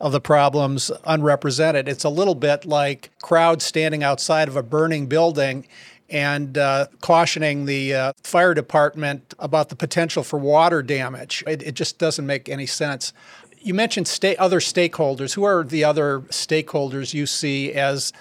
of 0.00 0.12
the 0.12 0.20
problems 0.20 0.90
unrepresented. 1.04 1.88
It's 1.88 2.04
a 2.04 2.08
little 2.08 2.34
bit 2.34 2.64
like 2.64 3.10
crowds 3.22 3.64
standing 3.64 4.02
outside 4.02 4.48
of 4.48 4.56
a 4.56 4.62
burning 4.62 5.06
building 5.06 5.66
and 6.10 6.58
uh, 6.58 6.86
cautioning 7.00 7.64
the 7.64 7.94
uh, 7.94 8.12
fire 8.22 8.52
department 8.52 9.34
about 9.38 9.70
the 9.70 9.76
potential 9.76 10.22
for 10.22 10.38
water 10.38 10.82
damage. 10.82 11.42
It, 11.46 11.62
it 11.62 11.72
just 11.72 11.98
doesn't 11.98 12.26
make 12.26 12.48
any 12.48 12.66
sense. 12.66 13.12
You 13.58 13.74
mentioned 13.74 14.08
sta- 14.08 14.36
other 14.38 14.60
stakeholders. 14.60 15.34
Who 15.34 15.44
are 15.44 15.64
the 15.64 15.84
other 15.84 16.20
stakeholders 16.28 17.14
you 17.14 17.26
see 17.26 17.72
as 17.72 18.12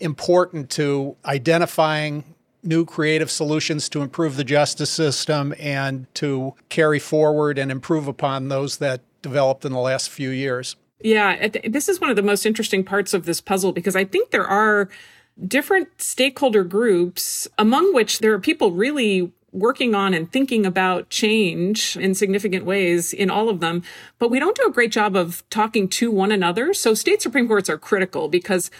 important 0.00 0.70
to 0.70 1.16
identifying 1.24 2.24
new 2.62 2.84
creative 2.84 3.30
solutions 3.30 3.88
to 3.90 4.02
improve 4.02 4.36
the 4.36 4.44
justice 4.44 4.90
system 4.90 5.54
and 5.58 6.12
to 6.14 6.54
carry 6.68 6.98
forward 6.98 7.58
and 7.58 7.70
improve 7.70 8.08
upon 8.08 8.48
those 8.48 8.78
that 8.78 9.00
developed 9.22 9.64
in 9.64 9.72
the 9.72 9.78
last 9.78 10.08
few 10.08 10.30
years? 10.30 10.76
Yeah, 11.00 11.48
this 11.64 11.88
is 11.88 12.00
one 12.00 12.10
of 12.10 12.16
the 12.16 12.22
most 12.22 12.46
interesting 12.46 12.82
parts 12.82 13.12
of 13.12 13.26
this 13.26 13.40
puzzle 13.40 13.72
because 13.72 13.94
I 13.94 14.04
think 14.04 14.30
there 14.30 14.46
are 14.46 14.88
different 15.46 16.00
stakeholder 16.00 16.64
groups, 16.64 17.46
among 17.58 17.94
which 17.94 18.20
there 18.20 18.32
are 18.32 18.40
people 18.40 18.72
really 18.72 19.32
working 19.52 19.94
on 19.94 20.14
and 20.14 20.30
thinking 20.30 20.66
about 20.66 21.08
change 21.08 21.96
in 21.96 22.14
significant 22.14 22.64
ways 22.64 23.12
in 23.12 23.30
all 23.30 23.48
of 23.48 23.60
them, 23.60 23.82
but 24.18 24.30
we 24.30 24.38
don't 24.38 24.56
do 24.56 24.66
a 24.66 24.72
great 24.72 24.92
job 24.92 25.16
of 25.16 25.42
talking 25.50 25.88
to 25.88 26.10
one 26.10 26.30
another. 26.32 26.74
So 26.74 26.94
state 26.94 27.22
Supreme 27.22 27.48
Courts 27.48 27.70
are 27.70 27.78
critical 27.78 28.28
because 28.28 28.70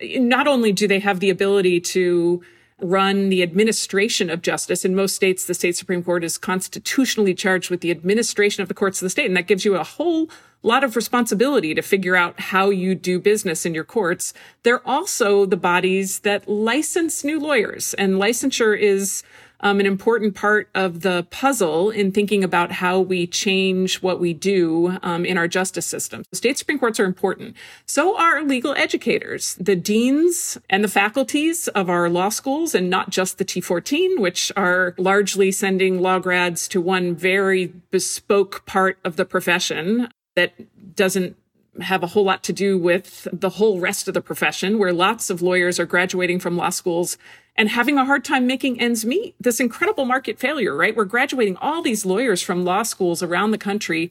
eh, 0.00 0.18
not 0.18 0.46
only 0.46 0.72
do 0.72 0.86
they 0.86 1.00
have 1.00 1.20
the 1.20 1.30
ability 1.30 1.80
to 1.80 2.42
run 2.80 3.30
the 3.30 3.42
administration 3.42 4.28
of 4.28 4.42
justice. 4.42 4.84
In 4.84 4.94
most 4.94 5.16
states, 5.16 5.46
the 5.46 5.54
state 5.54 5.76
Supreme 5.76 6.02
Court 6.02 6.22
is 6.22 6.36
constitutionally 6.36 7.34
charged 7.34 7.70
with 7.70 7.80
the 7.80 7.90
administration 7.90 8.62
of 8.62 8.68
the 8.68 8.74
courts 8.74 9.00
of 9.00 9.06
the 9.06 9.10
state. 9.10 9.26
And 9.26 9.36
that 9.36 9.46
gives 9.46 9.64
you 9.64 9.76
a 9.76 9.84
whole 9.84 10.28
lot 10.62 10.84
of 10.84 10.96
responsibility 10.96 11.74
to 11.74 11.82
figure 11.82 12.16
out 12.16 12.38
how 12.40 12.70
you 12.70 12.94
do 12.94 13.20
business 13.20 13.64
in 13.64 13.74
your 13.74 13.84
courts. 13.84 14.34
They're 14.62 14.86
also 14.86 15.46
the 15.46 15.56
bodies 15.56 16.20
that 16.20 16.48
license 16.48 17.24
new 17.24 17.38
lawyers 17.38 17.94
and 17.94 18.14
licensure 18.14 18.78
is 18.78 19.22
um, 19.60 19.80
an 19.80 19.86
important 19.86 20.34
part 20.34 20.68
of 20.74 21.00
the 21.00 21.26
puzzle 21.30 21.90
in 21.90 22.12
thinking 22.12 22.44
about 22.44 22.72
how 22.72 23.00
we 23.00 23.26
change 23.26 24.02
what 24.02 24.20
we 24.20 24.34
do 24.34 24.98
um, 25.02 25.24
in 25.24 25.38
our 25.38 25.48
justice 25.48 25.86
system. 25.86 26.24
State 26.32 26.58
Supreme 26.58 26.78
Courts 26.78 27.00
are 27.00 27.04
important. 27.04 27.56
So 27.86 28.18
are 28.18 28.42
legal 28.42 28.74
educators, 28.76 29.56
the 29.60 29.76
deans 29.76 30.58
and 30.68 30.84
the 30.84 30.88
faculties 30.88 31.68
of 31.68 31.88
our 31.88 32.08
law 32.08 32.28
schools, 32.28 32.74
and 32.74 32.90
not 32.90 33.10
just 33.10 33.38
the 33.38 33.44
T14, 33.44 34.18
which 34.18 34.52
are 34.56 34.94
largely 34.98 35.50
sending 35.50 36.00
law 36.00 36.18
grads 36.18 36.68
to 36.68 36.80
one 36.80 37.14
very 37.14 37.72
bespoke 37.90 38.66
part 38.66 38.98
of 39.04 39.16
the 39.16 39.24
profession 39.24 40.08
that 40.36 40.54
doesn't 40.94 41.36
have 41.80 42.02
a 42.02 42.08
whole 42.08 42.24
lot 42.24 42.42
to 42.44 42.52
do 42.52 42.78
with 42.78 43.28
the 43.32 43.50
whole 43.50 43.80
rest 43.80 44.08
of 44.08 44.14
the 44.14 44.20
profession, 44.20 44.78
where 44.78 44.92
lots 44.92 45.28
of 45.28 45.42
lawyers 45.42 45.78
are 45.78 45.86
graduating 45.86 46.38
from 46.38 46.56
law 46.56 46.70
schools 46.70 47.18
and 47.56 47.70
having 47.70 47.98
a 47.98 48.04
hard 48.04 48.24
time 48.24 48.46
making 48.46 48.80
ends 48.80 49.04
meet. 49.04 49.34
This 49.40 49.60
incredible 49.60 50.04
market 50.04 50.38
failure, 50.38 50.74
right? 50.74 50.96
We're 50.96 51.04
graduating 51.04 51.56
all 51.56 51.82
these 51.82 52.06
lawyers 52.06 52.42
from 52.42 52.64
law 52.64 52.82
schools 52.82 53.22
around 53.22 53.50
the 53.50 53.58
country 53.58 54.10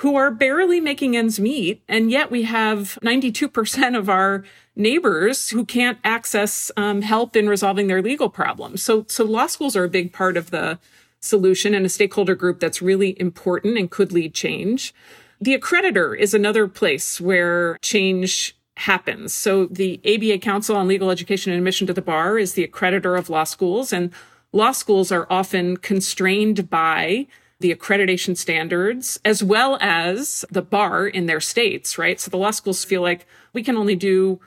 who 0.00 0.16
are 0.16 0.30
barely 0.30 0.80
making 0.80 1.16
ends 1.16 1.40
meet. 1.40 1.82
And 1.88 2.10
yet 2.10 2.30
we 2.30 2.42
have 2.42 2.98
92% 3.02 3.96
of 3.96 4.10
our 4.10 4.44
neighbors 4.74 5.48
who 5.50 5.64
can't 5.64 5.98
access 6.04 6.70
um, 6.76 7.00
help 7.02 7.34
in 7.34 7.48
resolving 7.48 7.86
their 7.86 8.02
legal 8.02 8.28
problems. 8.28 8.82
So, 8.82 9.06
so 9.08 9.24
law 9.24 9.46
schools 9.46 9.74
are 9.74 9.84
a 9.84 9.88
big 9.88 10.12
part 10.12 10.36
of 10.36 10.50
the 10.50 10.78
solution 11.20 11.74
and 11.74 11.86
a 11.86 11.88
stakeholder 11.88 12.34
group 12.34 12.60
that's 12.60 12.82
really 12.82 13.18
important 13.18 13.78
and 13.78 13.90
could 13.90 14.12
lead 14.12 14.34
change. 14.34 14.94
The 15.40 15.56
accreditor 15.56 16.18
is 16.18 16.34
another 16.34 16.66
place 16.66 17.20
where 17.20 17.76
change 17.82 18.56
happens. 18.76 19.32
So 19.32 19.66
the 19.66 20.00
ABA 20.04 20.38
Council 20.38 20.76
on 20.76 20.88
Legal 20.88 21.10
Education 21.10 21.52
and 21.52 21.58
Admission 21.58 21.86
to 21.86 21.92
the 21.92 22.02
Bar 22.02 22.38
is 22.38 22.54
the 22.54 22.66
accreditor 22.66 23.18
of 23.18 23.30
law 23.30 23.44
schools 23.44 23.92
and 23.92 24.12
law 24.52 24.72
schools 24.72 25.10
are 25.10 25.26
often 25.30 25.76
constrained 25.76 26.68
by 26.70 27.26
the 27.60 27.74
accreditation 27.74 28.36
standards 28.36 29.18
as 29.24 29.42
well 29.42 29.78
as 29.80 30.44
the 30.50 30.62
bar 30.62 31.06
in 31.06 31.26
their 31.26 31.40
states, 31.40 31.96
right? 31.96 32.20
So 32.20 32.30
the 32.30 32.36
law 32.36 32.50
schools 32.50 32.84
feel 32.84 33.00
like 33.00 33.26
we 33.54 33.62
can 33.62 33.76
only 33.76 33.96
do 33.96 34.40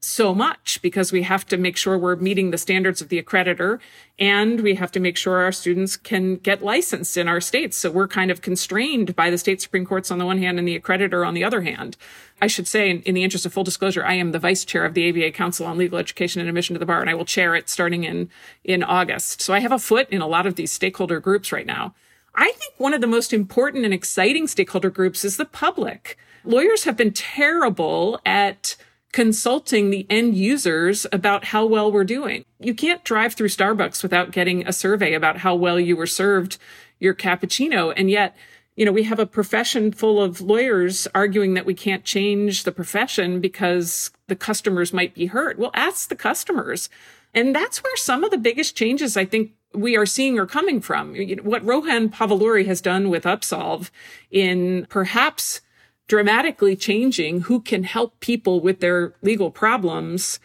so 0.00 0.34
because 0.78 1.12
we 1.12 1.22
have 1.22 1.46
to 1.46 1.56
make 1.56 1.76
sure 1.76 1.98
we're 1.98 2.16
meeting 2.16 2.50
the 2.50 2.58
standards 2.58 3.00
of 3.00 3.08
the 3.08 3.22
accreditor 3.22 3.78
and 4.18 4.60
we 4.60 4.74
have 4.74 4.90
to 4.92 5.00
make 5.00 5.16
sure 5.16 5.42
our 5.42 5.52
students 5.52 5.96
can 5.96 6.36
get 6.36 6.62
licensed 6.62 7.16
in 7.16 7.28
our 7.28 7.40
states. 7.40 7.76
So 7.76 7.90
we're 7.90 8.08
kind 8.08 8.30
of 8.30 8.42
constrained 8.42 9.14
by 9.14 9.30
the 9.30 9.38
state 9.38 9.60
Supreme 9.60 9.86
Courts 9.86 10.10
on 10.10 10.18
the 10.18 10.26
one 10.26 10.38
hand 10.38 10.58
and 10.58 10.66
the 10.66 10.78
accreditor 10.78 11.26
on 11.26 11.34
the 11.34 11.44
other 11.44 11.62
hand. 11.62 11.96
I 12.40 12.46
should 12.46 12.68
say, 12.68 12.88
in, 12.90 13.02
in 13.02 13.14
the 13.14 13.24
interest 13.24 13.46
of 13.46 13.52
full 13.52 13.64
disclosure, 13.64 14.04
I 14.04 14.14
am 14.14 14.32
the 14.32 14.38
vice 14.38 14.64
chair 14.64 14.84
of 14.84 14.94
the 14.94 15.08
ABA 15.08 15.32
Council 15.32 15.66
on 15.66 15.78
Legal 15.78 15.98
Education 15.98 16.40
and 16.40 16.48
Admission 16.48 16.74
to 16.74 16.78
the 16.78 16.86
Bar, 16.86 17.00
and 17.00 17.10
I 17.10 17.14
will 17.14 17.24
chair 17.24 17.54
it 17.54 17.68
starting 17.68 18.04
in, 18.04 18.30
in 18.64 18.82
August. 18.82 19.42
So 19.42 19.52
I 19.52 19.60
have 19.60 19.72
a 19.72 19.78
foot 19.78 20.08
in 20.10 20.20
a 20.20 20.28
lot 20.28 20.46
of 20.46 20.54
these 20.54 20.70
stakeholder 20.70 21.20
groups 21.20 21.52
right 21.52 21.66
now. 21.66 21.94
I 22.34 22.52
think 22.52 22.74
one 22.78 22.94
of 22.94 23.00
the 23.00 23.08
most 23.08 23.32
important 23.32 23.84
and 23.84 23.92
exciting 23.92 24.46
stakeholder 24.46 24.90
groups 24.90 25.24
is 25.24 25.36
the 25.36 25.44
public. 25.44 26.16
Lawyers 26.44 26.84
have 26.84 26.96
been 26.96 27.12
terrible 27.12 28.20
at 28.24 28.76
consulting 29.12 29.90
the 29.90 30.06
end 30.10 30.36
users 30.36 31.06
about 31.12 31.46
how 31.46 31.64
well 31.64 31.90
we're 31.90 32.04
doing. 32.04 32.44
You 32.60 32.74
can't 32.74 33.04
drive 33.04 33.34
through 33.34 33.48
Starbucks 33.48 34.02
without 34.02 34.32
getting 34.32 34.66
a 34.66 34.72
survey 34.72 35.14
about 35.14 35.38
how 35.38 35.54
well 35.54 35.80
you 35.80 35.96
were 35.96 36.06
served 36.06 36.58
your 36.98 37.14
cappuccino. 37.14 37.92
And 37.96 38.10
yet, 38.10 38.36
you 38.76 38.84
know, 38.84 38.92
we 38.92 39.04
have 39.04 39.18
a 39.18 39.26
profession 39.26 39.92
full 39.92 40.22
of 40.22 40.40
lawyers 40.40 41.08
arguing 41.14 41.54
that 41.54 41.66
we 41.66 41.74
can't 41.74 42.04
change 42.04 42.64
the 42.64 42.72
profession 42.72 43.40
because 43.40 44.10
the 44.28 44.36
customers 44.36 44.92
might 44.92 45.14
be 45.14 45.26
hurt. 45.26 45.58
Well, 45.58 45.70
ask 45.74 46.08
the 46.08 46.16
customers. 46.16 46.88
And 47.34 47.54
that's 47.54 47.82
where 47.82 47.96
some 47.96 48.24
of 48.24 48.30
the 48.30 48.38
biggest 48.38 48.76
changes 48.76 49.16
I 49.16 49.24
think 49.24 49.52
we 49.74 49.96
are 49.96 50.06
seeing 50.06 50.38
are 50.38 50.46
coming 50.46 50.80
from. 50.80 51.14
What 51.42 51.64
Rohan 51.64 52.08
Pavuluri 52.08 52.66
has 52.66 52.80
done 52.80 53.10
with 53.10 53.24
Upsolve 53.24 53.90
in 54.30 54.86
perhaps 54.88 55.60
dramatically 56.08 56.74
changing 56.74 57.42
who 57.42 57.60
can 57.60 57.84
help 57.84 58.18
people 58.20 58.60
with 58.60 58.80
their 58.80 59.14
legal 59.22 59.50
problems 59.50 60.40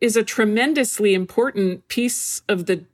is 0.00 0.16
a 0.16 0.22
tremendously 0.22 1.12
important 1.12 1.86
piece 1.88 2.42
of 2.48 2.66
the 2.66 2.84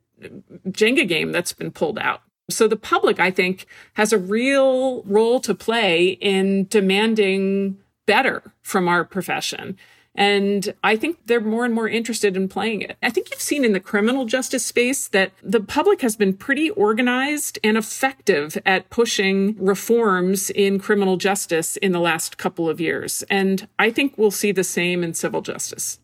Jenga 0.68 1.06
game 1.06 1.32
that's 1.32 1.52
been 1.52 1.70
pulled 1.70 1.98
out. 1.98 2.22
So 2.50 2.66
the 2.66 2.76
public, 2.76 3.20
I 3.20 3.30
think, 3.30 3.66
has 3.94 4.12
a 4.12 4.18
real 4.18 5.02
role 5.04 5.40
to 5.40 5.54
play 5.54 6.08
in 6.20 6.66
demanding 6.68 7.78
better 8.06 8.42
from 8.62 8.88
our 8.88 9.04
profession. 9.04 9.78
And 10.14 10.74
I 10.84 10.94
think 10.94 11.18
they're 11.26 11.40
more 11.40 11.64
and 11.64 11.74
more 11.74 11.88
interested 11.88 12.36
in 12.36 12.48
playing 12.48 12.82
it. 12.82 12.96
I 13.02 13.10
think 13.10 13.30
you've 13.30 13.40
seen 13.40 13.64
in 13.64 13.72
the 13.72 13.80
criminal 13.80 14.26
justice 14.26 14.64
space 14.64 15.08
that 15.08 15.32
the 15.42 15.60
public 15.60 16.02
has 16.02 16.14
been 16.14 16.34
pretty 16.34 16.70
organized 16.70 17.58
and 17.64 17.76
effective 17.76 18.56
at 18.64 18.90
pushing 18.90 19.56
reforms 19.58 20.50
in 20.50 20.78
criminal 20.78 21.16
justice 21.16 21.76
in 21.78 21.90
the 21.90 22.00
last 22.00 22.38
couple 22.38 22.68
of 22.68 22.80
years. 22.80 23.24
And 23.28 23.66
I 23.78 23.90
think 23.90 24.16
we'll 24.16 24.30
see 24.30 24.52
the 24.52 24.62
same 24.62 25.02
in 25.02 25.14
civil 25.14 25.40
justice. 25.40 25.98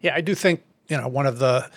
Yeah, 0.00 0.14
I 0.14 0.20
do 0.20 0.34
think, 0.34 0.62
you 0.88 0.96
know, 0.96 1.08
one 1.08 1.26
of 1.26 1.40
the 1.40 1.68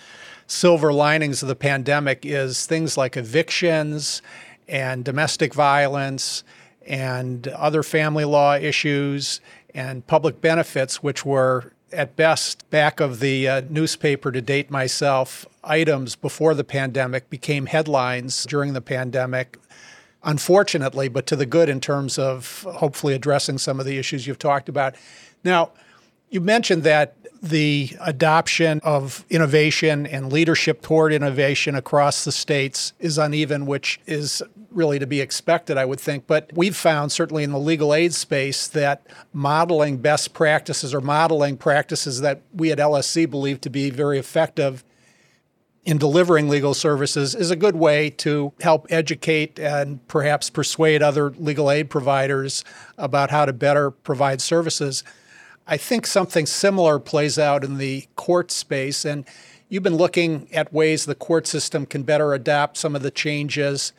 silver 0.46 0.92
linings 0.92 1.42
of 1.42 1.48
the 1.48 1.56
pandemic 1.56 2.24
is 2.24 2.66
things 2.66 2.96
like 2.96 3.16
evictions 3.16 4.22
and 4.68 5.04
domestic 5.04 5.54
violence 5.54 6.44
and 6.86 7.48
other 7.48 7.82
family 7.82 8.24
law 8.24 8.54
issues 8.54 9.40
and 9.74 10.06
public 10.06 10.40
benefits, 10.40 11.02
which 11.02 11.24
were 11.24 11.72
at 11.92 12.16
best 12.16 12.68
back 12.70 13.00
of 13.00 13.20
the 13.20 13.48
uh, 13.48 13.62
newspaper 13.68 14.32
to 14.32 14.40
date 14.40 14.70
myself 14.70 15.46
items 15.62 16.16
before 16.16 16.54
the 16.54 16.64
pandemic 16.64 17.30
became 17.30 17.66
headlines 17.66 18.44
during 18.44 18.72
the 18.72 18.80
pandemic 18.80 19.58
unfortunately 20.24 21.08
but 21.08 21.26
to 21.26 21.36
the 21.36 21.46
good 21.46 21.68
in 21.68 21.80
terms 21.80 22.18
of 22.18 22.66
hopefully 22.76 23.14
addressing 23.14 23.58
some 23.58 23.78
of 23.78 23.86
the 23.86 23.98
issues 23.98 24.26
you've 24.26 24.38
talked 24.38 24.68
about. 24.68 24.94
Now 25.44 25.70
you 26.30 26.40
mentioned 26.40 26.82
that 26.84 27.16
the 27.42 27.90
adoption 28.00 28.80
of 28.84 29.24
innovation 29.28 30.06
and 30.06 30.32
leadership 30.32 30.80
toward 30.80 31.12
innovation 31.12 31.74
across 31.74 32.24
the 32.24 32.32
states 32.32 32.94
is 32.98 33.18
uneven, 33.18 33.66
which 33.66 34.00
is 34.06 34.42
really 34.70 34.98
to 34.98 35.06
be 35.06 35.20
expected, 35.20 35.76
I 35.76 35.84
would 35.84 36.00
think. 36.00 36.26
But 36.26 36.50
we've 36.54 36.74
found, 36.74 37.12
certainly 37.12 37.44
in 37.44 37.52
the 37.52 37.58
legal 37.58 37.92
aid 37.92 38.14
space, 38.14 38.66
that 38.68 39.06
modeling 39.34 39.98
best 39.98 40.32
practices 40.32 40.94
or 40.94 41.02
modeling 41.02 41.58
practices 41.58 42.22
that 42.22 42.40
we 42.54 42.72
at 42.72 42.78
LSC 42.78 43.30
believe 43.30 43.60
to 43.60 43.70
be 43.70 43.90
very 43.90 44.18
effective 44.18 44.82
in 45.84 45.98
delivering 45.98 46.48
legal 46.48 46.72
services 46.72 47.34
is 47.34 47.50
a 47.50 47.56
good 47.56 47.76
way 47.76 48.08
to 48.08 48.52
help 48.60 48.86
educate 48.88 49.58
and 49.58 50.06
perhaps 50.08 50.48
persuade 50.48 51.02
other 51.02 51.30
legal 51.32 51.70
aid 51.70 51.90
providers 51.90 52.64
about 52.96 53.30
how 53.30 53.44
to 53.44 53.52
better 53.52 53.90
provide 53.90 54.40
services. 54.40 55.04
I 55.66 55.76
think 55.76 56.06
something 56.06 56.46
similar 56.46 56.98
plays 56.98 57.38
out 57.38 57.64
in 57.64 57.78
the 57.78 58.06
court 58.16 58.50
space. 58.50 59.04
And 59.04 59.24
you've 59.68 59.82
been 59.82 59.96
looking 59.96 60.48
at 60.52 60.72
ways 60.72 61.06
the 61.06 61.14
court 61.14 61.46
system 61.46 61.86
can 61.86 62.02
better 62.02 62.34
adapt 62.34 62.76
some 62.76 62.94
of 62.94 63.02
the 63.02 63.10
changes 63.10 63.92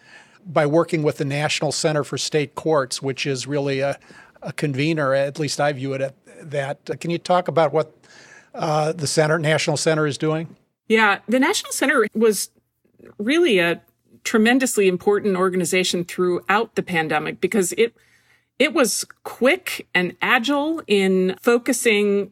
by 0.45 0.65
working 0.65 1.01
with 1.01 1.17
the 1.17 1.25
National 1.25 1.71
Center 1.71 2.03
for 2.03 2.17
State 2.17 2.53
Courts, 2.53 3.01
which 3.01 3.25
is 3.25 3.47
really 3.47 3.79
a, 3.79 3.97
a 4.43 4.53
convener, 4.53 5.13
at 5.13 5.39
least 5.39 5.59
I 5.59 5.73
view 5.73 5.93
it 5.93 6.01
at 6.01 6.13
that. 6.41 6.99
Can 6.99 7.09
you 7.09 7.17
talk 7.17 7.47
about 7.47 7.73
what 7.73 7.95
uh, 8.53 8.91
the 8.91 9.07
center, 9.07 9.39
National 9.39 9.75
Center 9.75 10.05
is 10.05 10.19
doing? 10.19 10.55
Yeah, 10.87 11.19
the 11.27 11.39
National 11.39 11.71
Center 11.71 12.07
was 12.13 12.51
really 13.17 13.57
a 13.57 13.81
tremendously 14.23 14.87
important 14.87 15.35
organization 15.35 16.03
throughout 16.03 16.75
the 16.75 16.83
pandemic 16.83 17.41
because 17.41 17.73
it 17.73 17.95
it 18.59 18.73
was 18.73 19.05
quick 19.23 19.87
and 19.93 20.15
agile 20.21 20.81
in 20.87 21.35
focusing 21.41 22.31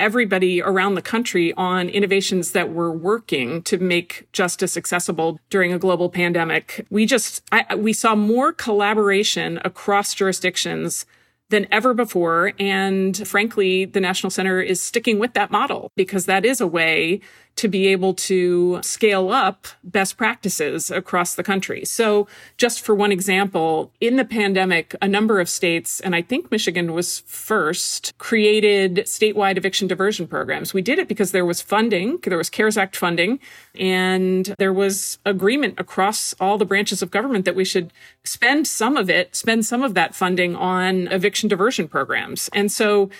everybody 0.00 0.62
around 0.62 0.94
the 0.94 1.02
country 1.02 1.52
on 1.54 1.88
innovations 1.90 2.52
that 2.52 2.72
were 2.72 2.90
working 2.90 3.62
to 3.62 3.76
make 3.76 4.26
justice 4.32 4.76
accessible 4.76 5.38
during 5.50 5.72
a 5.72 5.78
global 5.78 6.08
pandemic. 6.08 6.86
We 6.90 7.04
just, 7.04 7.42
I, 7.52 7.74
we 7.74 7.92
saw 7.92 8.14
more 8.14 8.52
collaboration 8.52 9.60
across 9.62 10.14
jurisdictions 10.14 11.04
than 11.50 11.66
ever 11.70 11.92
before. 11.92 12.52
And 12.58 13.28
frankly, 13.28 13.84
the 13.84 14.00
National 14.00 14.30
Center 14.30 14.60
is 14.60 14.80
sticking 14.80 15.18
with 15.18 15.34
that 15.34 15.50
model 15.50 15.90
because 15.96 16.26
that 16.26 16.44
is 16.44 16.60
a 16.60 16.66
way 16.66 17.20
to 17.56 17.68
be 17.68 17.88
able 17.88 18.14
to 18.14 18.80
scale 18.82 19.30
up 19.30 19.66
best 19.84 20.16
practices 20.16 20.90
across 20.90 21.34
the 21.34 21.42
country. 21.42 21.84
So 21.84 22.26
just 22.56 22.80
for 22.80 22.94
one 22.94 23.12
example, 23.12 23.92
in 24.00 24.16
the 24.16 24.24
pandemic, 24.24 24.94
a 25.02 25.08
number 25.08 25.40
of 25.40 25.48
states, 25.48 26.00
and 26.00 26.14
I 26.16 26.22
think 26.22 26.50
Michigan 26.50 26.94
was 26.94 27.20
first, 27.26 28.16
created 28.18 28.96
statewide 29.06 29.58
eviction 29.58 29.88
diversion 29.88 30.26
programs. 30.26 30.72
We 30.72 30.82
did 30.82 30.98
it 30.98 31.08
because 31.08 31.32
there 31.32 31.44
was 31.44 31.60
funding, 31.60 32.18
there 32.24 32.38
was 32.38 32.48
CARES 32.48 32.78
Act 32.78 32.96
funding, 32.96 33.40
and 33.74 34.54
there 34.58 34.72
was 34.72 35.18
agreement 35.26 35.78
across 35.78 36.34
all 36.40 36.56
the 36.56 36.64
branches 36.64 37.02
of 37.02 37.10
government 37.10 37.44
that 37.44 37.54
we 37.54 37.64
should 37.64 37.92
spend 38.24 38.66
some 38.66 38.96
of 38.96 39.10
it, 39.10 39.36
spend 39.36 39.66
some 39.66 39.82
of 39.82 39.94
that 39.94 40.14
funding 40.14 40.56
on 40.56 41.08
eviction 41.08 41.48
diversion 41.48 41.88
programs. 41.88 42.48
And 42.52 42.72
so 42.72 43.10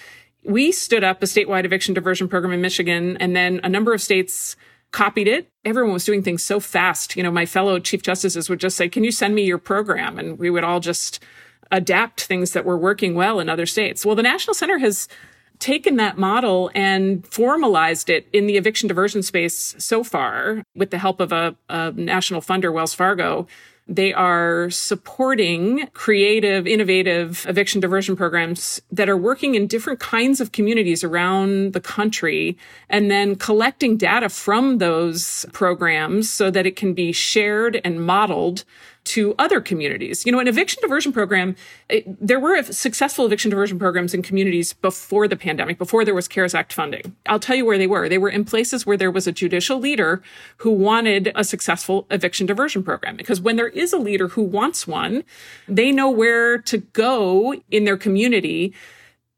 we 0.44 0.72
stood 0.72 1.04
up 1.04 1.22
a 1.22 1.26
statewide 1.26 1.64
eviction 1.64 1.94
diversion 1.94 2.28
program 2.28 2.52
in 2.52 2.60
Michigan, 2.60 3.16
and 3.18 3.36
then 3.36 3.60
a 3.62 3.68
number 3.68 3.92
of 3.92 4.00
states 4.00 4.56
copied 4.92 5.28
it. 5.28 5.50
Everyone 5.64 5.92
was 5.92 6.04
doing 6.04 6.22
things 6.22 6.42
so 6.42 6.60
fast. 6.60 7.16
You 7.16 7.22
know, 7.22 7.30
my 7.30 7.46
fellow 7.46 7.78
chief 7.78 8.02
justices 8.02 8.48
would 8.48 8.60
just 8.60 8.76
say, 8.76 8.88
Can 8.88 9.04
you 9.04 9.12
send 9.12 9.34
me 9.34 9.42
your 9.42 9.58
program? 9.58 10.18
And 10.18 10.38
we 10.38 10.50
would 10.50 10.64
all 10.64 10.80
just 10.80 11.22
adapt 11.70 12.22
things 12.22 12.52
that 12.52 12.64
were 12.64 12.78
working 12.78 13.14
well 13.14 13.38
in 13.38 13.48
other 13.48 13.66
states. 13.66 14.04
Well, 14.04 14.16
the 14.16 14.22
National 14.22 14.54
Center 14.54 14.78
has 14.78 15.08
taken 15.60 15.96
that 15.96 16.18
model 16.18 16.70
and 16.74 17.24
formalized 17.26 18.08
it 18.08 18.26
in 18.32 18.46
the 18.46 18.56
eviction 18.56 18.88
diversion 18.88 19.22
space 19.22 19.74
so 19.78 20.02
far 20.02 20.64
with 20.74 20.90
the 20.90 20.98
help 20.98 21.20
of 21.20 21.32
a, 21.32 21.54
a 21.68 21.92
national 21.92 22.40
funder, 22.40 22.72
Wells 22.72 22.94
Fargo. 22.94 23.46
They 23.90 24.12
are 24.14 24.70
supporting 24.70 25.88
creative, 25.94 26.68
innovative 26.68 27.44
eviction 27.48 27.80
diversion 27.80 28.14
programs 28.14 28.80
that 28.92 29.08
are 29.08 29.16
working 29.16 29.56
in 29.56 29.66
different 29.66 29.98
kinds 29.98 30.40
of 30.40 30.52
communities 30.52 31.02
around 31.02 31.72
the 31.72 31.80
country 31.80 32.56
and 32.88 33.10
then 33.10 33.34
collecting 33.34 33.96
data 33.96 34.28
from 34.28 34.78
those 34.78 35.44
programs 35.52 36.30
so 36.30 36.52
that 36.52 36.66
it 36.66 36.76
can 36.76 36.94
be 36.94 37.10
shared 37.10 37.80
and 37.82 38.06
modeled 38.06 38.64
to 39.04 39.34
other 39.38 39.60
communities. 39.60 40.24
You 40.26 40.32
know, 40.32 40.38
an 40.38 40.48
eviction 40.48 40.80
diversion 40.82 41.12
program, 41.12 41.56
it, 41.88 42.04
there 42.24 42.38
were 42.38 42.62
successful 42.64 43.26
eviction 43.26 43.50
diversion 43.50 43.78
programs 43.78 44.14
in 44.14 44.22
communities 44.22 44.72
before 44.72 45.26
the 45.26 45.36
pandemic, 45.36 45.78
before 45.78 46.04
there 46.04 46.14
was 46.14 46.28
CARES 46.28 46.54
Act 46.54 46.72
funding. 46.72 47.16
I'll 47.26 47.40
tell 47.40 47.56
you 47.56 47.64
where 47.64 47.78
they 47.78 47.86
were. 47.86 48.08
They 48.08 48.18
were 48.18 48.28
in 48.28 48.44
places 48.44 48.86
where 48.86 48.96
there 48.96 49.10
was 49.10 49.26
a 49.26 49.32
judicial 49.32 49.78
leader 49.78 50.22
who 50.58 50.70
wanted 50.70 51.32
a 51.34 51.44
successful 51.44 52.06
eviction 52.10 52.46
diversion 52.46 52.82
program. 52.82 53.16
Because 53.16 53.40
when 53.40 53.56
there 53.56 53.68
is 53.68 53.92
a 53.92 53.98
leader 53.98 54.28
who 54.28 54.42
wants 54.42 54.86
one, 54.86 55.24
they 55.66 55.92
know 55.92 56.10
where 56.10 56.58
to 56.58 56.78
go 56.78 57.54
in 57.70 57.84
their 57.84 57.96
community 57.96 58.74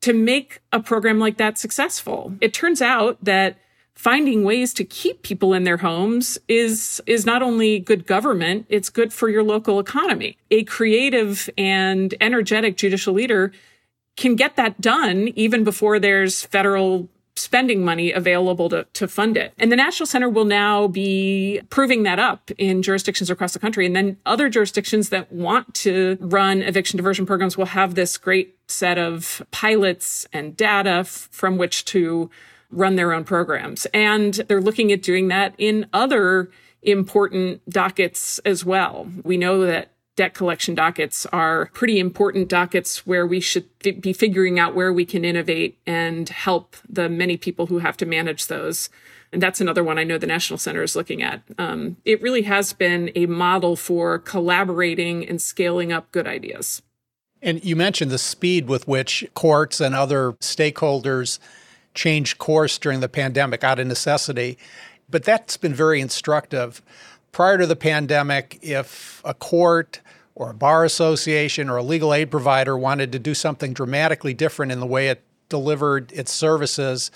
to 0.03 0.13
make 0.13 0.61
a 0.73 0.81
program 0.81 1.19
like 1.21 1.37
that 1.37 1.57
successful. 1.57 2.35
It 2.41 2.53
turns 2.53 2.83
out 2.83 3.25
that 3.25 3.57
finding 3.95 4.45
ways 4.45 4.73
to 4.75 4.85
keep 4.85 5.23
people 5.23 5.53
in 5.55 5.65
their 5.65 5.77
homes 5.77 6.39
is 6.49 7.01
is 7.07 7.27
not 7.27 7.43
only 7.43 7.79
good 7.79 8.07
government 8.07 8.67
it's 8.69 8.91
good 8.91 9.13
for 9.13 9.29
your 9.29 9.43
local 9.43 9.79
economy 9.79 10.37
a 10.51 10.65
creative 10.65 11.49
and 11.57 12.15
energetic 12.21 12.77
judicial 12.77 13.15
leader 13.15 13.53
can 14.17 14.35
get 14.35 14.57
that 14.57 14.81
done 14.81 15.29
even 15.37 15.65
before 15.65 15.99
there's 15.99 16.43
federal 16.43 17.09
spending 17.35 17.85
money 17.85 18.13
available 18.13 18.69
to, 18.69 18.85
to 18.93 19.09
fund 19.09 19.37
it. 19.37 19.55
And 19.59 19.73
the 19.73 19.77
National 19.77 20.07
Center 20.07 20.29
will 20.29 20.45
now 20.45 20.87
be 20.87 21.61
proving 21.71 22.03
that 22.03 22.19
up 22.19 22.51
in 22.59 22.83
jurisdictions 22.83 23.31
across 23.31 23.55
the 23.55 23.59
country. 23.59 23.87
And 23.87 23.97
then 23.97 24.19
other 24.27 24.49
jurisdictions 24.49 25.09
that 25.09 25.33
want 25.33 25.73
to 25.77 26.19
run 26.21 26.63
eviction 26.63 26.97
diversion 26.97 27.25
programs 27.25 27.57
will 27.57 27.67
have 27.67 27.95
this 27.95 28.19
great 28.19 28.57
set 28.69 28.99
of 28.99 29.43
pilots 29.51 30.27
and 30.33 30.57
data 30.57 31.01
f- 31.01 31.29
from 31.31 31.57
which 31.57 31.85
to 31.87 32.31
run 32.73 32.97
their 32.97 33.13
own 33.13 33.25
programs. 33.25 33.87
And 33.95 34.35
they're 34.35 34.61
looking 34.61 34.91
at 34.91 35.03
doing 35.03 35.29
that 35.29 35.55
in 35.59 35.87
other 35.93 36.51
important 36.83 37.69
dockets 37.71 38.39
as 38.41 38.65
well. 38.65 39.07
We 39.23 39.37
know 39.37 39.65
that 39.65 39.93
debt 40.17 40.35
collection 40.35 40.75
dockets 40.75 41.27
are 41.27 41.71
pretty 41.73 41.99
important 41.99 42.49
dockets 42.49 43.07
where 43.07 43.27
we 43.27 43.41
should 43.41 43.67
be 44.01 44.13
figuring 44.13 44.59
out 44.59 44.75
where 44.75 44.93
we 44.93 45.05
can 45.05 45.25
innovate 45.25 45.79
and 45.87 46.29
help 46.29 46.77
the 46.89 47.09
many 47.09 47.37
people 47.37 47.67
who 47.67 47.79
have 47.79 47.97
to 47.99 48.07
manage 48.07 48.49
those. 48.49 48.91
And 49.33 49.43
that's 49.43 49.61
another 49.63 49.83
one 49.83 49.99
I 49.99 50.05
know 50.05 50.19
the 50.19 50.27
National 50.27 50.59
Center 50.59 50.83
is 50.83 50.95
looking 50.95 51.23
at. 51.23 51.43
Um, 51.57 51.97
it 52.05 52.21
really 52.21 52.43
has 52.43 52.75
been 52.75 53.11
a 53.15 53.25
model 53.27 53.77
for 53.77 54.19
collaborating 54.19 55.27
and 55.27 55.41
scaling 55.41 55.93
up 55.93 56.13
good 56.13 56.27
ideas. 56.27 56.83
And 57.41 57.65
you 57.65 57.75
mentioned 57.75 58.11
the 58.11 58.19
speed 58.19 58.69
with 58.69 58.87
which 58.87 59.27
courts 59.35 59.81
and 59.81 59.95
other 59.95 60.33
stakeholders 60.35 61.39
changed 61.95 62.39
course 62.39 62.79
during 62.79 63.01
the 63.01 63.09
pandemic 63.09 63.65
out 63.65 63.79
of 63.79 63.87
necessity. 63.87 64.59
But 65.11 65.25
that's 65.25 65.57
been 65.57 65.75
very 65.75 66.01
instructive. 66.01 66.83
Prior 67.33 67.59
to 67.59 67.67
the 67.67 67.77
pandemic, 67.77 68.59
if 68.63 69.23
a 69.25 69.35
court 69.35 70.01
or 70.35 70.51
a 70.51 70.55
bar 70.55 70.85
association 70.85 71.69
or 71.69 71.77
a 71.77 71.83
legal 71.83 72.15
aid 72.15 72.31
provider 72.31 72.77
wanted 72.77 73.13
to 73.13 73.19
do 73.19 73.35
something 73.35 73.73
dramatically 73.73 74.35
different 74.35 74.73
in 74.73 74.81
the 74.81 74.87
way 74.87 75.09
it 75.09 75.23
delivered 75.49 76.11
its 76.13 76.33
services, 76.33 77.11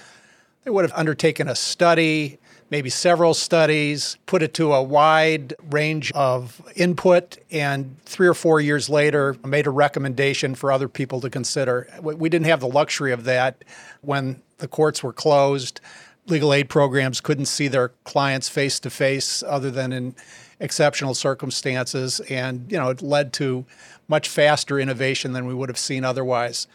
they 0.64 0.70
would 0.70 0.84
have 0.84 0.92
undertaken 0.98 1.48
a 1.48 1.54
study, 1.54 2.38
maybe 2.70 2.90
several 2.90 3.34
studies, 3.34 4.18
put 4.26 4.42
it 4.42 4.54
to 4.54 4.72
a 4.72 4.82
wide 4.82 5.54
range 5.70 6.12
of 6.12 6.60
input, 6.74 7.38
and 7.50 7.96
three 8.04 8.26
or 8.26 8.34
four 8.34 8.60
years 8.60 8.88
later 8.88 9.36
made 9.44 9.66
a 9.66 9.70
recommendation 9.70 10.54
for 10.54 10.72
other 10.72 10.88
people 10.88 11.20
to 11.20 11.30
consider. 11.30 11.88
We 12.00 12.28
didn't 12.28 12.46
have 12.46 12.60
the 12.60 12.68
luxury 12.68 13.12
of 13.12 13.24
that 13.24 13.64
when 14.00 14.42
the 14.58 14.68
courts 14.68 15.02
were 15.02 15.12
closed. 15.12 15.80
Legal 16.26 16.52
aid 16.52 16.68
programs 16.68 17.20
couldn't 17.20 17.46
see 17.46 17.68
their 17.68 17.90
clients 18.04 18.48
face 18.48 18.80
to 18.80 18.90
face 18.90 19.44
other 19.44 19.70
than 19.70 19.92
in 19.92 20.16
exceptional 20.58 21.14
circumstances. 21.14 22.20
And, 22.28 22.70
you 22.70 22.78
know, 22.78 22.90
it 22.90 23.00
led 23.00 23.32
to 23.34 23.64
much 24.08 24.28
faster 24.28 24.80
innovation 24.80 25.32
than 25.34 25.46
we 25.46 25.54
would 25.54 25.68
have 25.68 25.78
seen 25.78 26.04
otherwise. 26.04 26.66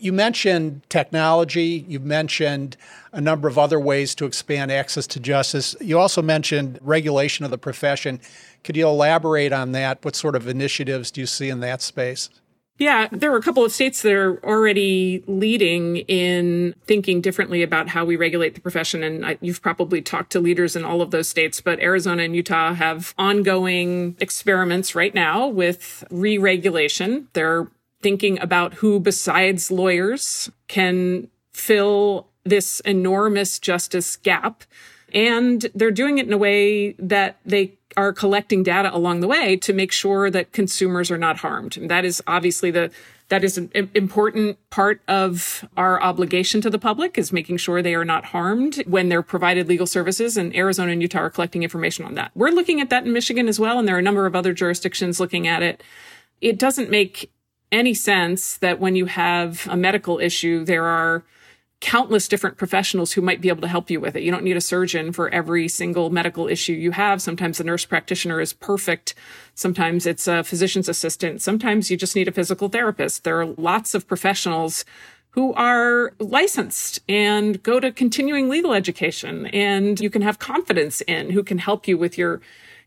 You 0.00 0.12
mentioned 0.12 0.82
technology. 0.88 1.84
You've 1.86 2.04
mentioned 2.04 2.76
a 3.12 3.20
number 3.20 3.48
of 3.48 3.58
other 3.58 3.78
ways 3.78 4.14
to 4.16 4.24
expand 4.24 4.72
access 4.72 5.06
to 5.08 5.20
justice. 5.20 5.76
You 5.80 5.98
also 5.98 6.22
mentioned 6.22 6.78
regulation 6.80 7.44
of 7.44 7.50
the 7.50 7.58
profession. 7.58 8.18
Could 8.64 8.76
you 8.76 8.88
elaborate 8.88 9.52
on 9.52 9.72
that? 9.72 10.02
What 10.04 10.16
sort 10.16 10.36
of 10.36 10.48
initiatives 10.48 11.10
do 11.10 11.20
you 11.20 11.26
see 11.26 11.50
in 11.50 11.60
that 11.60 11.82
space? 11.82 12.30
Yeah, 12.80 13.08
there 13.12 13.30
are 13.30 13.36
a 13.36 13.42
couple 13.42 13.62
of 13.62 13.72
states 13.72 14.00
that 14.00 14.14
are 14.14 14.42
already 14.42 15.22
leading 15.26 15.98
in 15.98 16.74
thinking 16.86 17.20
differently 17.20 17.62
about 17.62 17.88
how 17.88 18.06
we 18.06 18.16
regulate 18.16 18.54
the 18.54 18.62
profession. 18.62 19.02
And 19.02 19.26
I, 19.26 19.36
you've 19.42 19.60
probably 19.60 20.00
talked 20.00 20.32
to 20.32 20.40
leaders 20.40 20.74
in 20.74 20.82
all 20.82 21.02
of 21.02 21.10
those 21.10 21.28
states, 21.28 21.60
but 21.60 21.78
Arizona 21.80 22.22
and 22.22 22.34
Utah 22.34 22.72
have 22.72 23.14
ongoing 23.18 24.16
experiments 24.18 24.94
right 24.94 25.14
now 25.14 25.46
with 25.46 26.04
re 26.10 26.38
regulation. 26.38 27.28
They're 27.34 27.68
thinking 28.02 28.40
about 28.40 28.74
who 28.74 29.00
besides 29.00 29.70
lawyers 29.70 30.50
can 30.68 31.28
fill 31.52 32.28
this 32.44 32.80
enormous 32.80 33.58
justice 33.58 34.16
gap. 34.16 34.64
And 35.12 35.66
they're 35.74 35.90
doing 35.90 36.18
it 36.18 36.26
in 36.26 36.32
a 36.32 36.38
way 36.38 36.92
that 36.92 37.38
they 37.44 37.76
are 37.96 38.12
collecting 38.12 38.62
data 38.62 38.94
along 38.94 39.20
the 39.20 39.28
way 39.28 39.56
to 39.56 39.72
make 39.72 39.92
sure 39.92 40.30
that 40.30 40.52
consumers 40.52 41.10
are 41.10 41.18
not 41.18 41.38
harmed. 41.38 41.76
And 41.76 41.90
that 41.90 42.04
is 42.04 42.22
obviously 42.26 42.70
the 42.70 42.90
that 43.28 43.44
is 43.44 43.56
an 43.56 43.70
important 43.94 44.58
part 44.70 45.00
of 45.06 45.64
our 45.76 46.02
obligation 46.02 46.60
to 46.62 46.68
the 46.68 46.80
public 46.80 47.16
is 47.16 47.32
making 47.32 47.58
sure 47.58 47.80
they 47.80 47.94
are 47.94 48.04
not 48.04 48.24
harmed 48.24 48.82
when 48.86 49.08
they're 49.08 49.22
provided 49.22 49.68
legal 49.68 49.86
services 49.86 50.36
and 50.36 50.54
Arizona 50.56 50.90
and 50.90 51.00
Utah 51.00 51.20
are 51.20 51.30
collecting 51.30 51.62
information 51.62 52.04
on 52.04 52.14
that. 52.14 52.32
We're 52.34 52.50
looking 52.50 52.80
at 52.80 52.90
that 52.90 53.06
in 53.06 53.12
Michigan 53.12 53.46
as 53.46 53.60
well 53.60 53.78
and 53.78 53.86
there 53.86 53.94
are 53.94 54.00
a 54.00 54.02
number 54.02 54.26
of 54.26 54.34
other 54.34 54.52
jurisdictions 54.52 55.20
looking 55.20 55.46
at 55.46 55.62
it. 55.62 55.80
It 56.40 56.58
doesn't 56.58 56.90
make 56.90 57.30
any 57.72 57.94
sense 57.94 58.56
that 58.58 58.80
when 58.80 58.96
you 58.96 59.06
have 59.06 59.66
a 59.70 59.76
medical 59.76 60.18
issue 60.18 60.64
there 60.64 60.84
are 60.84 61.24
countless 61.80 62.28
different 62.28 62.58
professionals 62.58 63.12
who 63.12 63.22
might 63.22 63.40
be 63.40 63.48
able 63.48 63.62
to 63.62 63.68
help 63.68 63.90
you 63.90 63.98
with 63.98 64.14
it. 64.14 64.22
You 64.22 64.30
don't 64.30 64.44
need 64.44 64.56
a 64.56 64.60
surgeon 64.60 65.12
for 65.12 65.30
every 65.30 65.66
single 65.66 66.10
medical 66.10 66.46
issue 66.46 66.74
you 66.74 66.90
have. 66.90 67.22
Sometimes 67.22 67.58
a 67.58 67.64
nurse 67.64 67.86
practitioner 67.86 68.40
is 68.40 68.52
perfect. 68.52 69.14
Sometimes 69.54 70.06
it's 70.06 70.28
a 70.28 70.44
physician's 70.44 70.88
assistant. 70.88 71.40
Sometimes 71.40 71.90
you 71.90 71.96
just 71.96 72.14
need 72.14 72.28
a 72.28 72.32
physical 72.32 72.68
therapist. 72.68 73.24
There 73.24 73.40
are 73.40 73.46
lots 73.46 73.94
of 73.94 74.06
professionals 74.06 74.84
who 75.30 75.54
are 75.54 76.12
licensed 76.18 77.00
and 77.08 77.62
go 77.62 77.80
to 77.80 77.92
continuing 77.92 78.48
legal 78.48 78.74
education 78.74 79.46
and 79.46 80.00
you 80.00 80.10
can 80.10 80.22
have 80.22 80.38
confidence 80.38 81.00
in 81.02 81.30
who 81.30 81.42
can 81.42 81.58
help 81.58 81.88
you 81.88 81.96
with 81.96 82.18
your 82.18 82.40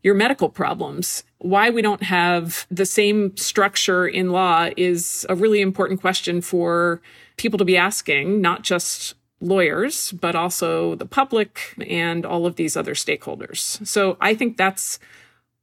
your 0.04 0.14
medical 0.14 0.50
problems. 0.50 1.24
Why 1.38 1.70
we 1.70 1.82
don't 1.82 2.04
have 2.04 2.66
the 2.70 2.86
same 2.86 3.36
structure 3.36 4.06
in 4.06 4.30
law 4.30 4.68
is 4.76 5.26
a 5.28 5.34
really 5.34 5.60
important 5.60 6.00
question 6.00 6.40
for 6.42 7.00
people 7.38 7.58
to 7.58 7.64
be 7.64 7.76
asking, 7.76 8.40
not 8.40 8.62
just 8.62 9.14
lawyers, 9.40 10.12
but 10.12 10.36
also 10.36 10.94
the 10.94 11.06
public 11.06 11.74
and 11.88 12.24
all 12.24 12.46
of 12.46 12.56
these 12.56 12.76
other 12.76 12.94
stakeholders. 12.94 13.84
So 13.86 14.16
I 14.20 14.34
think 14.34 14.56
that's 14.56 14.98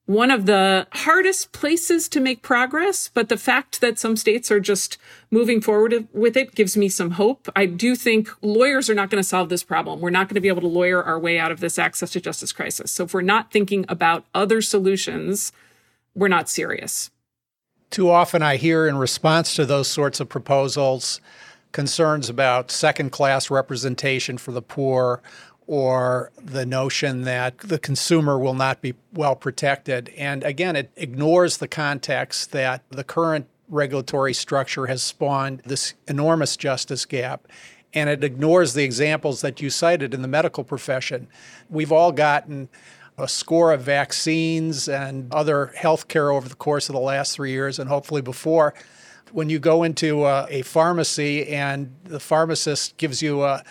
one 0.06 0.32
of 0.32 0.46
the 0.46 0.88
hardest 0.92 1.52
places 1.52 2.10
to 2.10 2.20
make 2.20 2.42
progress, 2.42 3.10
but 3.14 3.30
the 3.30 3.38
fact 3.38 3.82
that 3.82 4.00
some 4.00 4.18
states 4.18 4.52
are 4.52 4.60
just 4.60 4.98
moving 5.30 5.62
forward 5.62 6.08
with 6.12 6.36
it 6.36 6.56
gives 6.56 6.76
me 6.76 6.90
some 6.90 7.12
hope. 7.12 7.48
I 7.56 7.66
do 7.66 7.96
think 7.96 8.30
lawyers 8.42 8.90
are 8.90 8.94
not 8.94 9.10
going 9.10 9.22
to 9.22 9.28
solve 9.28 9.50
this 9.50 9.64
problem. 9.64 10.02
We're 10.02 10.10
not 10.10 10.28
going 10.28 10.36
to 10.36 10.42
be 10.42 10.48
able 10.48 10.62
to 10.62 10.68
lawyer 10.68 11.04
our 11.04 11.20
way 11.20 11.40
out 11.40 11.52
of 11.52 11.60
this 11.60 11.80
access 11.80 12.12
to 12.12 12.22
justice 12.22 12.52
crisis. 12.52 12.92
So 12.92 13.06
if 13.06 13.14
we're 13.14 13.22
not 13.22 13.52
thinking 13.52 13.86
about 13.88 14.26
other 14.34 14.62
solutions, 14.62 15.52
we're 16.16 16.28
not 16.28 16.50
serious. 16.50 17.12
Too 17.90 18.10
often 18.10 18.42
I 18.42 18.58
hear 18.58 18.88
in 18.88 18.98
response 18.98 19.56
to 19.56 19.66
those 19.66 19.88
sorts 19.88 20.20
of 20.20 20.30
proposals 20.30 21.22
concerns 21.72 22.30
about 22.30 22.72
second 22.72 23.12
class 23.12 23.50
representation 23.50 24.38
for 24.38 24.52
the 24.52 24.62
poor 24.62 25.22
or 25.68 26.32
the 26.42 26.66
notion 26.66 27.22
that 27.22 27.58
the 27.60 27.80
consumer 27.80 28.38
will 28.38 28.54
not 28.54 28.82
be 28.82 28.94
well 29.14 29.36
protected. 29.36 30.10
And 30.18 30.44
again, 30.44 30.76
it 30.76 30.92
ignores 30.96 31.58
the 31.58 31.68
context 31.68 32.52
that 32.52 32.84
the 32.90 33.04
current 33.04 33.48
regulatory 33.70 34.34
structure 34.34 34.88
has 34.88 35.02
spawned 35.02 35.62
this 35.66 35.94
enormous 36.08 36.58
justice 36.58 37.06
gap. 37.06 37.48
And 37.94 38.10
it 38.10 38.24
ignores 38.24 38.74
the 38.74 38.84
examples 38.84 39.42
that 39.42 39.62
you 39.62 39.70
cited 39.70 40.14
in 40.14 40.22
the 40.22 40.28
medical 40.28 40.64
profession. 40.64 41.28
We've 41.70 41.92
all 41.92 42.12
gotten 42.12 42.70
a 43.18 43.28
score 43.28 43.72
of 43.72 43.82
vaccines 43.82 44.88
and 44.90 45.32
other 45.34 45.68
health 45.68 46.08
care 46.08 46.32
over 46.32 46.50
the 46.50 46.56
course 46.56 46.90
of 46.90 46.94
the 46.94 47.02
last 47.02 47.34
three 47.34 47.52
years 47.52 47.80
and 47.80 47.90
hopefully 47.90 48.22
before 48.22 48.74
when 49.34 49.50
you 49.50 49.60
go 49.60 49.84
into 49.84 50.26
a, 50.26 50.48
a 50.50 50.62
pharmacy 50.62 51.48
and 51.48 51.96
the 52.04 52.20
pharmacist 52.20 52.98
gives 52.98 53.22
you 53.22 53.44
a, 53.44 53.64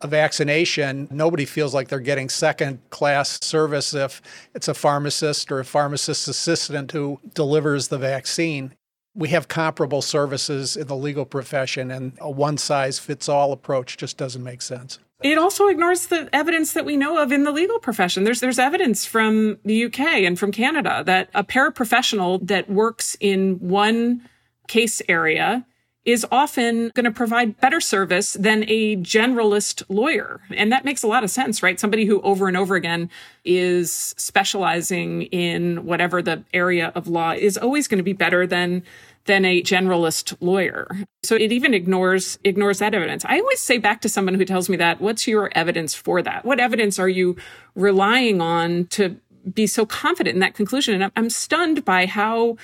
a 0.00 0.06
vaccination, 0.06 1.08
nobody 1.10 1.44
feels 1.44 1.74
like 1.74 1.88
they're 1.88 2.00
getting 2.00 2.28
second 2.28 2.78
class 2.90 3.44
service 3.44 3.94
if 3.94 4.20
it's 4.54 4.68
a 4.68 4.74
pharmacist 4.74 5.50
or 5.50 5.60
a 5.60 5.64
pharmacist 5.64 6.28
assistant 6.28 6.92
who 6.92 7.20
delivers 7.34 7.88
the 7.88 7.98
vaccine. 7.98 8.74
We 9.14 9.28
have 9.30 9.48
comparable 9.48 10.02
services 10.02 10.76
in 10.76 10.88
the 10.88 10.96
legal 10.96 11.24
profession, 11.24 11.90
and 11.90 12.12
a 12.20 12.30
one 12.30 12.58
size 12.58 12.98
fits 12.98 13.28
all 13.28 13.52
approach 13.52 13.96
just 13.96 14.18
doesn't 14.18 14.44
make 14.44 14.60
sense. 14.60 14.98
It 15.22 15.38
also 15.38 15.68
ignores 15.68 16.08
the 16.08 16.28
evidence 16.34 16.74
that 16.74 16.84
we 16.84 16.96
know 16.96 17.22
of 17.22 17.32
in 17.32 17.44
the 17.44 17.50
legal 17.50 17.78
profession. 17.78 18.24
There's 18.24 18.40
there's 18.40 18.58
evidence 18.58 19.06
from 19.06 19.58
the 19.64 19.86
UK 19.86 20.00
and 20.00 20.38
from 20.38 20.52
Canada 20.52 21.02
that 21.06 21.30
a 21.34 21.42
paraprofessional 21.42 22.46
that 22.46 22.68
works 22.68 23.16
in 23.18 23.58
one 23.58 24.28
case 24.66 25.02
area 25.08 25.64
is 26.06 26.24
often 26.30 26.92
going 26.94 27.04
to 27.04 27.10
provide 27.10 27.60
better 27.60 27.80
service 27.80 28.34
than 28.34 28.64
a 28.68 28.94
generalist 28.98 29.82
lawyer. 29.88 30.40
And 30.54 30.70
that 30.70 30.84
makes 30.84 31.02
a 31.02 31.08
lot 31.08 31.24
of 31.24 31.30
sense, 31.30 31.64
right? 31.64 31.80
Somebody 31.80 32.04
who 32.04 32.20
over 32.20 32.46
and 32.46 32.56
over 32.56 32.76
again 32.76 33.10
is 33.44 34.14
specializing 34.16 35.22
in 35.22 35.84
whatever 35.84 36.22
the 36.22 36.44
area 36.54 36.92
of 36.94 37.08
law 37.08 37.32
is 37.32 37.58
always 37.58 37.88
going 37.88 37.98
to 37.98 38.04
be 38.04 38.12
better 38.12 38.46
than 38.46 38.84
than 39.24 39.44
a 39.44 39.60
generalist 39.60 40.36
lawyer. 40.40 40.88
So 41.24 41.34
it 41.34 41.50
even 41.50 41.74
ignores 41.74 42.38
ignores 42.44 42.78
that 42.78 42.94
evidence. 42.94 43.24
I 43.24 43.40
always 43.40 43.58
say 43.58 43.78
back 43.78 44.00
to 44.02 44.08
someone 44.08 44.34
who 44.34 44.44
tells 44.44 44.68
me 44.68 44.76
that, 44.76 45.00
what's 45.00 45.26
your 45.26 45.50
evidence 45.56 45.92
for 45.92 46.22
that? 46.22 46.44
What 46.44 46.60
evidence 46.60 47.00
are 47.00 47.08
you 47.08 47.34
relying 47.74 48.40
on 48.40 48.86
to 48.90 49.16
be 49.52 49.66
so 49.66 49.84
confident 49.84 50.34
in 50.34 50.40
that 50.40 50.54
conclusion? 50.54 51.02
And 51.02 51.10
I'm 51.16 51.30
stunned 51.30 51.84
by 51.84 52.06
how 52.06 52.58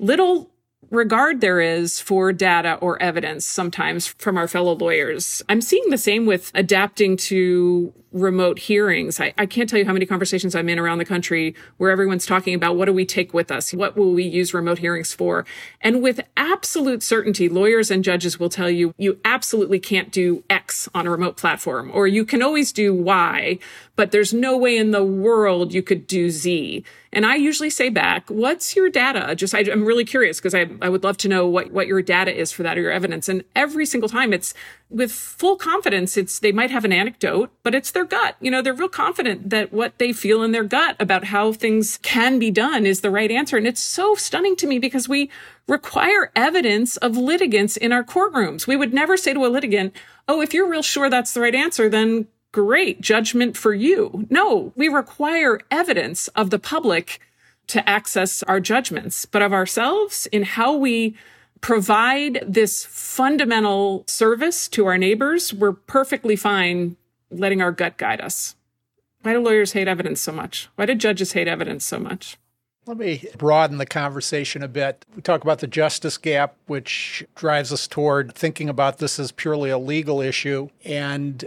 little 0.00 0.50
regard 0.90 1.40
there 1.40 1.60
is 1.60 2.00
for 2.00 2.32
data 2.32 2.74
or 2.80 3.00
evidence 3.02 3.46
sometimes 3.46 4.06
from 4.06 4.36
our 4.36 4.48
fellow 4.48 4.74
lawyers. 4.74 5.42
I'm 5.48 5.60
seeing 5.60 5.90
the 5.90 5.98
same 5.98 6.26
with 6.26 6.50
adapting 6.54 7.16
to 7.18 7.92
remote 8.12 8.58
hearings. 8.58 9.20
I, 9.20 9.34
I, 9.36 9.44
can't 9.44 9.68
tell 9.68 9.78
you 9.78 9.84
how 9.84 9.92
many 9.92 10.06
conversations 10.06 10.54
I'm 10.54 10.68
in 10.68 10.78
around 10.78 10.98
the 10.98 11.04
country 11.04 11.54
where 11.76 11.90
everyone's 11.90 12.24
talking 12.24 12.54
about 12.54 12.76
what 12.76 12.86
do 12.86 12.92
we 12.92 13.04
take 13.04 13.34
with 13.34 13.50
us? 13.50 13.74
What 13.74 13.96
will 13.96 14.12
we 14.12 14.24
use 14.24 14.54
remote 14.54 14.78
hearings 14.78 15.12
for? 15.12 15.44
And 15.82 16.02
with 16.02 16.20
absolute 16.36 17.02
certainty, 17.02 17.48
lawyers 17.48 17.90
and 17.90 18.02
judges 18.02 18.40
will 18.40 18.48
tell 18.48 18.70
you, 18.70 18.94
you 18.96 19.20
absolutely 19.24 19.78
can't 19.78 20.10
do 20.10 20.42
X 20.48 20.88
on 20.94 21.06
a 21.06 21.10
remote 21.10 21.36
platform, 21.36 21.90
or 21.92 22.06
you 22.06 22.24
can 22.24 22.42
always 22.42 22.72
do 22.72 22.94
Y, 22.94 23.58
but 23.94 24.10
there's 24.10 24.32
no 24.32 24.56
way 24.56 24.78
in 24.78 24.90
the 24.90 25.04
world 25.04 25.74
you 25.74 25.82
could 25.82 26.06
do 26.06 26.30
Z. 26.30 26.84
And 27.12 27.24
I 27.24 27.36
usually 27.36 27.70
say 27.70 27.88
back, 27.88 28.28
what's 28.28 28.76
your 28.76 28.90
data? 28.90 29.34
Just, 29.34 29.54
I, 29.54 29.60
am 29.60 29.84
really 29.84 30.04
curious 30.04 30.38
because 30.38 30.54
I, 30.54 30.66
I 30.82 30.88
would 30.88 31.04
love 31.04 31.16
to 31.18 31.28
know 31.28 31.48
what, 31.48 31.70
what 31.70 31.86
your 31.86 32.02
data 32.02 32.34
is 32.34 32.52
for 32.52 32.62
that 32.62 32.76
or 32.76 32.82
your 32.82 32.92
evidence. 32.92 33.28
And 33.28 33.44
every 33.56 33.86
single 33.86 34.08
time 34.08 34.32
it's 34.32 34.52
with 34.90 35.12
full 35.12 35.56
confidence, 35.56 36.16
it's, 36.16 36.38
they 36.38 36.52
might 36.52 36.70
have 36.70 36.84
an 36.84 36.92
anecdote, 36.92 37.50
but 37.62 37.74
it's 37.74 37.90
their 37.90 38.06
gut. 38.06 38.36
You 38.40 38.50
know, 38.50 38.62
they're 38.62 38.72
real 38.72 38.88
confident 38.88 39.50
that 39.50 39.72
what 39.72 39.98
they 39.98 40.12
feel 40.12 40.42
in 40.42 40.52
their 40.52 40.64
gut 40.64 40.96
about 40.98 41.24
how 41.24 41.52
things 41.52 41.98
can 41.98 42.38
be 42.38 42.50
done 42.50 42.86
is 42.86 43.02
the 43.02 43.10
right 43.10 43.30
answer. 43.30 43.58
And 43.58 43.66
it's 43.66 43.82
so 43.82 44.14
stunning 44.14 44.56
to 44.56 44.66
me 44.66 44.78
because 44.78 45.08
we 45.08 45.30
require 45.66 46.32
evidence 46.34 46.96
of 46.96 47.16
litigants 47.16 47.76
in 47.76 47.92
our 47.92 48.02
courtrooms. 48.02 48.66
We 48.66 48.76
would 48.76 48.94
never 48.94 49.16
say 49.16 49.34
to 49.34 49.44
a 49.44 49.48
litigant, 49.48 49.94
Oh, 50.26 50.40
if 50.40 50.54
you're 50.54 50.68
real 50.68 50.82
sure 50.82 51.10
that's 51.10 51.32
the 51.32 51.40
right 51.40 51.54
answer, 51.54 51.88
then 51.88 52.26
great 52.52 53.00
judgment 53.00 53.56
for 53.56 53.74
you. 53.74 54.26
No, 54.30 54.72
we 54.74 54.88
require 54.88 55.60
evidence 55.70 56.28
of 56.28 56.50
the 56.50 56.58
public 56.58 57.20
to 57.68 57.86
access 57.86 58.42
our 58.44 58.60
judgments, 58.60 59.26
but 59.26 59.42
of 59.42 59.52
ourselves 59.52 60.26
in 60.32 60.42
how 60.42 60.74
we 60.74 61.14
provide 61.60 62.44
this 62.46 62.84
fundamental 62.84 64.04
service 64.06 64.68
to 64.68 64.86
our 64.86 64.98
neighbors, 64.98 65.52
we're 65.52 65.72
perfectly 65.72 66.36
fine 66.36 66.96
letting 67.30 67.60
our 67.62 67.72
gut 67.72 67.96
guide 67.96 68.20
us. 68.20 68.54
Why 69.22 69.32
do 69.32 69.40
lawyers 69.40 69.72
hate 69.72 69.88
evidence 69.88 70.20
so 70.20 70.32
much? 70.32 70.68
Why 70.76 70.86
do 70.86 70.94
judges 70.94 71.32
hate 71.32 71.48
evidence 71.48 71.84
so 71.84 71.98
much? 71.98 72.38
Let 72.86 72.96
me 72.96 73.24
broaden 73.36 73.76
the 73.76 73.84
conversation 73.84 74.62
a 74.62 74.68
bit. 74.68 75.04
We 75.14 75.20
talk 75.20 75.42
about 75.42 75.58
the 75.58 75.66
justice 75.66 76.16
gap, 76.16 76.54
which 76.66 77.22
drives 77.34 77.70
us 77.70 77.86
toward 77.86 78.34
thinking 78.34 78.70
about 78.70 78.96
this 78.96 79.18
as 79.18 79.30
purely 79.30 79.68
a 79.68 79.76
legal 79.76 80.22
issue. 80.22 80.70
And 80.84 81.44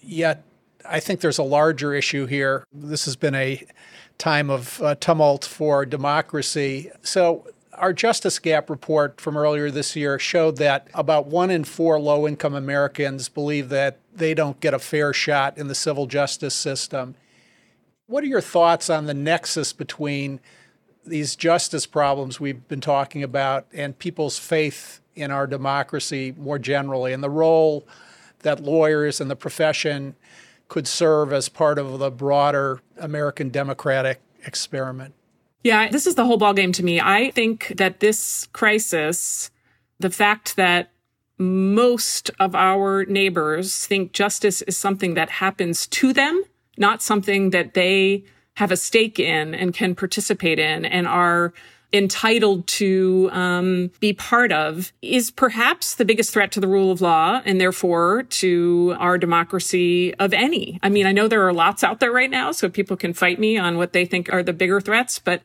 yet, 0.00 0.44
I 0.88 1.00
think 1.00 1.20
there's 1.20 1.38
a 1.38 1.42
larger 1.42 1.92
issue 1.92 2.26
here. 2.26 2.64
This 2.72 3.04
has 3.06 3.16
been 3.16 3.34
a 3.34 3.66
time 4.18 4.48
of 4.48 4.80
uh, 4.80 4.94
tumult 4.94 5.44
for 5.44 5.84
democracy. 5.84 6.92
So, 7.02 7.48
our 7.78 7.92
Justice 7.92 8.38
Gap 8.38 8.70
report 8.70 9.20
from 9.20 9.36
earlier 9.36 9.70
this 9.70 9.96
year 9.96 10.18
showed 10.18 10.56
that 10.58 10.88
about 10.94 11.26
one 11.26 11.50
in 11.50 11.64
four 11.64 12.00
low 12.00 12.26
income 12.26 12.54
Americans 12.54 13.28
believe 13.28 13.68
that 13.68 13.98
they 14.14 14.34
don't 14.34 14.60
get 14.60 14.74
a 14.74 14.78
fair 14.78 15.12
shot 15.12 15.58
in 15.58 15.68
the 15.68 15.74
civil 15.74 16.06
justice 16.06 16.54
system. 16.54 17.14
What 18.06 18.24
are 18.24 18.28
your 18.28 18.40
thoughts 18.40 18.88
on 18.88 19.06
the 19.06 19.14
nexus 19.14 19.72
between 19.72 20.40
these 21.04 21.36
justice 21.36 21.86
problems 21.86 22.40
we've 22.40 22.66
been 22.68 22.80
talking 22.80 23.22
about 23.22 23.66
and 23.72 23.98
people's 23.98 24.38
faith 24.38 25.00
in 25.14 25.30
our 25.30 25.46
democracy 25.46 26.34
more 26.36 26.58
generally 26.58 27.12
and 27.12 27.22
the 27.22 27.30
role 27.30 27.86
that 28.40 28.60
lawyers 28.60 29.20
and 29.20 29.30
the 29.30 29.36
profession 29.36 30.14
could 30.68 30.86
serve 30.86 31.32
as 31.32 31.48
part 31.48 31.78
of 31.78 31.98
the 31.98 32.10
broader 32.10 32.80
American 32.98 33.50
democratic 33.50 34.20
experiment. 34.44 35.14
Yeah, 35.66 35.88
this 35.88 36.06
is 36.06 36.14
the 36.14 36.24
whole 36.24 36.38
ballgame 36.38 36.72
to 36.74 36.84
me. 36.84 37.00
I 37.00 37.32
think 37.32 37.72
that 37.76 37.98
this 37.98 38.46
crisis, 38.52 39.50
the 39.98 40.10
fact 40.10 40.54
that 40.54 40.92
most 41.38 42.30
of 42.38 42.54
our 42.54 43.04
neighbors 43.06 43.84
think 43.84 44.12
justice 44.12 44.62
is 44.62 44.76
something 44.76 45.14
that 45.14 45.28
happens 45.28 45.88
to 45.88 46.12
them, 46.12 46.40
not 46.78 47.02
something 47.02 47.50
that 47.50 47.74
they 47.74 48.22
have 48.58 48.70
a 48.70 48.76
stake 48.76 49.18
in 49.18 49.56
and 49.56 49.74
can 49.74 49.96
participate 49.96 50.60
in 50.60 50.84
and 50.84 51.08
are 51.08 51.52
entitled 51.96 52.66
to 52.66 53.28
um, 53.32 53.90
be 54.00 54.12
part 54.12 54.52
of 54.52 54.92
is 55.02 55.30
perhaps 55.30 55.94
the 55.94 56.04
biggest 56.04 56.32
threat 56.32 56.52
to 56.52 56.60
the 56.60 56.68
rule 56.68 56.90
of 56.90 57.00
law 57.00 57.40
and 57.44 57.60
therefore 57.60 58.24
to 58.24 58.94
our 58.98 59.18
democracy 59.18 60.14
of 60.16 60.32
any. 60.32 60.78
I 60.82 60.88
mean, 60.88 61.06
I 61.06 61.12
know 61.12 61.28
there 61.28 61.46
are 61.46 61.52
lots 61.52 61.82
out 61.82 62.00
there 62.00 62.12
right 62.12 62.30
now, 62.30 62.52
so 62.52 62.68
people 62.68 62.96
can 62.96 63.12
fight 63.12 63.38
me 63.38 63.56
on 63.58 63.76
what 63.76 63.92
they 63.92 64.04
think 64.04 64.32
are 64.32 64.42
the 64.42 64.52
bigger 64.52 64.80
threats, 64.80 65.18
but 65.18 65.42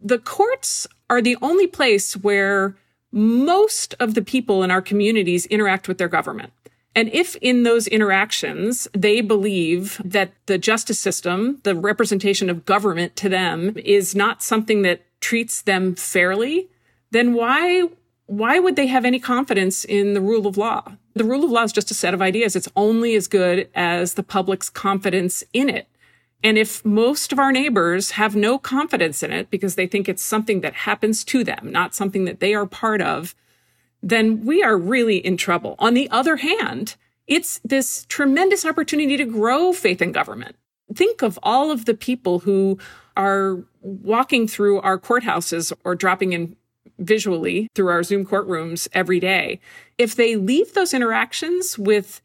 the 0.00 0.18
courts 0.18 0.86
are 1.08 1.22
the 1.22 1.36
only 1.42 1.66
place 1.66 2.16
where 2.16 2.76
most 3.12 3.94
of 4.00 4.14
the 4.14 4.22
people 4.22 4.62
in 4.62 4.70
our 4.70 4.82
communities 4.82 5.46
interact 5.46 5.86
with 5.86 5.98
their 5.98 6.08
government. 6.08 6.52
And 6.94 7.08
if 7.10 7.36
in 7.36 7.62
those 7.62 7.86
interactions 7.86 8.88
they 8.92 9.20
believe 9.20 10.00
that 10.04 10.32
the 10.46 10.58
justice 10.58 11.00
system, 11.00 11.60
the 11.62 11.74
representation 11.74 12.50
of 12.50 12.64
government 12.64 13.16
to 13.16 13.28
them 13.28 13.76
is 13.76 14.14
not 14.14 14.42
something 14.42 14.82
that 14.82 15.02
treats 15.22 15.62
them 15.62 15.94
fairly, 15.94 16.68
then 17.10 17.32
why 17.32 17.88
why 18.26 18.58
would 18.58 18.76
they 18.76 18.86
have 18.86 19.04
any 19.04 19.18
confidence 19.18 19.84
in 19.84 20.14
the 20.14 20.20
rule 20.20 20.46
of 20.46 20.56
law? 20.56 20.92
The 21.14 21.24
rule 21.24 21.44
of 21.44 21.50
law 21.50 21.64
is 21.64 21.72
just 21.72 21.90
a 21.90 21.94
set 21.94 22.14
of 22.14 22.22
ideas. 22.22 22.56
It's 22.56 22.68
only 22.76 23.14
as 23.14 23.28
good 23.28 23.68
as 23.74 24.14
the 24.14 24.22
public's 24.22 24.70
confidence 24.70 25.44
in 25.52 25.68
it. 25.68 25.86
And 26.42 26.56
if 26.56 26.84
most 26.84 27.32
of 27.32 27.38
our 27.38 27.52
neighbors 27.52 28.12
have 28.12 28.34
no 28.34 28.58
confidence 28.58 29.22
in 29.22 29.32
it 29.32 29.50
because 29.50 29.74
they 29.74 29.86
think 29.86 30.08
it's 30.08 30.22
something 30.22 30.60
that 30.62 30.74
happens 30.74 31.24
to 31.24 31.44
them, 31.44 31.70
not 31.70 31.94
something 31.94 32.24
that 32.24 32.40
they 32.40 32.54
are 32.54 32.66
part 32.66 33.02
of, 33.02 33.34
then 34.02 34.44
we 34.44 34.62
are 34.62 34.76
really 34.76 35.18
in 35.18 35.36
trouble. 35.36 35.76
On 35.78 35.94
the 35.94 36.10
other 36.10 36.36
hand, 36.36 36.96
it's 37.26 37.60
this 37.64 38.04
tremendous 38.08 38.64
opportunity 38.64 39.16
to 39.16 39.24
grow 39.24 39.72
faith 39.72 40.02
in 40.02 40.10
government. 40.10 40.56
Think 40.94 41.22
of 41.22 41.38
all 41.42 41.70
of 41.70 41.84
the 41.84 41.94
people 41.94 42.40
who 42.40 42.78
are 43.16 43.62
walking 43.82 44.48
through 44.48 44.80
our 44.80 44.98
courthouses 44.98 45.72
or 45.84 45.94
dropping 45.94 46.32
in 46.32 46.56
visually 46.98 47.68
through 47.74 47.88
our 47.88 48.02
Zoom 48.02 48.24
courtrooms 48.24 48.88
every 48.92 49.20
day, 49.20 49.60
if 49.98 50.14
they 50.14 50.36
leave 50.36 50.72
those 50.74 50.94
interactions 50.94 51.78
with 51.78 52.20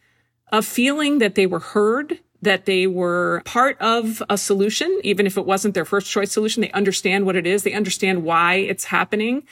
a 0.52 0.62
feeling 0.62 1.20
that 1.20 1.36
they 1.36 1.46
were 1.46 1.60
heard, 1.60 2.20
that 2.42 2.66
they 2.66 2.88
were 2.88 3.42
part 3.46 3.80
of 3.82 4.22
a 4.30 4.38
solution, 4.38 5.00
even 5.04 5.26
if 5.26 5.38
it 5.38 5.46
wasn't 5.46 5.74
their 5.74 5.86
first 5.86 6.10
choice 6.10 6.32
solution, 6.32 6.62
they 6.62 6.72
understand 6.72 7.26
what 7.26 7.36
it 7.36 7.48
is, 7.48 7.64
they 7.64 7.74
understand 7.74 8.24
why 8.24 8.56
it's 8.56 8.86
happening. 8.86 9.44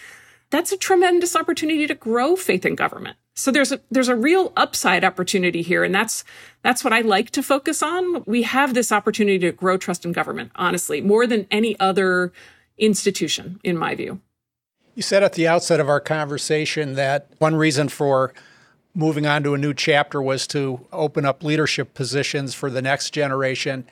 That's 0.49 0.71
a 0.71 0.77
tremendous 0.77 1.35
opportunity 1.35 1.87
to 1.87 1.95
grow 1.95 2.35
faith 2.35 2.65
in 2.65 2.75
government. 2.75 3.17
So 3.33 3.51
there's 3.51 3.71
a, 3.71 3.81
there's 3.91 4.07
a 4.07 4.15
real 4.15 4.53
upside 4.55 5.03
opportunity 5.03 5.61
here. 5.61 5.83
And 5.83 5.93
that's, 5.93 6.23
that's 6.61 6.83
what 6.83 6.93
I 6.93 7.01
like 7.01 7.31
to 7.31 7.43
focus 7.43 7.83
on. 7.83 8.23
We 8.25 8.43
have 8.43 8.73
this 8.73 8.91
opportunity 8.91 9.39
to 9.39 9.51
grow 9.51 9.77
trust 9.77 10.05
in 10.05 10.13
government, 10.13 10.51
honestly, 10.55 11.01
more 11.01 11.27
than 11.27 11.45
any 11.51 11.77
other 11.79 12.31
institution, 12.77 13.59
in 13.63 13.77
my 13.77 13.95
view. 13.95 14.21
You 14.95 15.01
said 15.01 15.23
at 15.23 15.33
the 15.33 15.47
outset 15.47 15.81
of 15.81 15.89
our 15.89 15.99
conversation 15.99 16.93
that 16.93 17.27
one 17.39 17.55
reason 17.55 17.89
for 17.89 18.33
moving 18.93 19.25
on 19.25 19.43
to 19.43 19.53
a 19.53 19.57
new 19.57 19.73
chapter 19.73 20.21
was 20.21 20.47
to 20.47 20.87
open 20.93 21.25
up 21.25 21.43
leadership 21.43 21.93
positions 21.93 22.53
for 22.53 22.69
the 22.69 22.81
next 22.81 23.09
generation. 23.09 23.85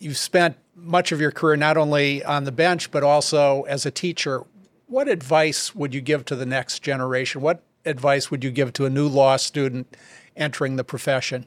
You've 0.00 0.16
spent 0.18 0.56
much 0.74 1.12
of 1.12 1.20
your 1.20 1.30
career 1.30 1.56
not 1.56 1.76
only 1.76 2.24
on 2.24 2.42
the 2.42 2.50
bench, 2.50 2.90
but 2.90 3.04
also 3.04 3.62
as 3.62 3.86
a 3.86 3.90
teacher. 3.92 4.42
What 4.90 5.06
advice 5.06 5.72
would 5.72 5.94
you 5.94 6.00
give 6.00 6.24
to 6.24 6.34
the 6.34 6.44
next 6.44 6.80
generation? 6.80 7.40
What 7.42 7.62
advice 7.86 8.28
would 8.28 8.42
you 8.42 8.50
give 8.50 8.72
to 8.72 8.86
a 8.86 8.90
new 8.90 9.06
law 9.06 9.36
student 9.36 9.96
entering 10.36 10.74
the 10.74 10.82
profession? 10.82 11.46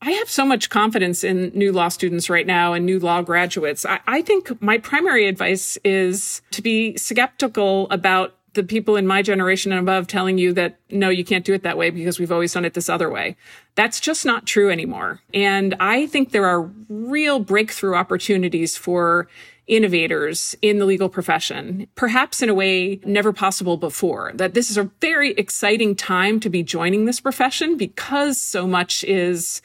I 0.00 0.10
have 0.10 0.28
so 0.28 0.44
much 0.44 0.68
confidence 0.68 1.22
in 1.22 1.52
new 1.54 1.70
law 1.70 1.86
students 1.86 2.28
right 2.28 2.44
now 2.44 2.72
and 2.72 2.84
new 2.84 2.98
law 2.98 3.22
graduates. 3.22 3.86
I, 3.86 4.00
I, 4.08 4.20
think 4.20 4.60
my 4.60 4.78
primary 4.78 5.28
advice 5.28 5.78
is 5.84 6.42
to 6.50 6.60
be 6.60 6.96
skeptical 6.96 7.86
about 7.92 8.34
the 8.54 8.64
people 8.64 8.96
in 8.96 9.06
my 9.06 9.22
generation 9.22 9.70
and 9.70 9.80
above 9.80 10.08
telling 10.08 10.36
you 10.36 10.52
that 10.54 10.80
no, 10.90 11.08
you 11.08 11.24
can't 11.24 11.44
do 11.44 11.54
it 11.54 11.62
that 11.62 11.78
way 11.78 11.90
because 11.90 12.18
we've 12.18 12.32
always 12.32 12.52
done 12.52 12.64
it 12.64 12.74
this 12.74 12.88
other 12.88 13.08
way. 13.08 13.36
That's 13.76 14.00
just 14.00 14.26
not 14.26 14.44
true 14.44 14.70
anymore. 14.70 15.20
And 15.32 15.76
I 15.78 16.08
think 16.08 16.32
there 16.32 16.46
are 16.46 16.62
real 16.88 17.38
breakthrough 17.38 17.94
opportunities 17.94 18.76
for 18.76 19.28
innovators 19.66 20.54
in 20.62 20.78
the 20.78 20.84
legal 20.84 21.08
profession, 21.08 21.86
perhaps 21.94 22.42
in 22.42 22.48
a 22.48 22.54
way 22.54 23.00
never 23.04 23.32
possible 23.32 23.76
before. 23.76 24.32
That 24.34 24.54
this 24.54 24.70
is 24.70 24.76
a 24.76 24.90
very 25.00 25.32
exciting 25.32 25.94
time 25.94 26.40
to 26.40 26.50
be 26.50 26.62
joining 26.62 27.04
this 27.04 27.20
profession 27.20 27.76
because 27.76 28.40
so 28.40 28.66
much 28.66 29.04
is 29.04 29.62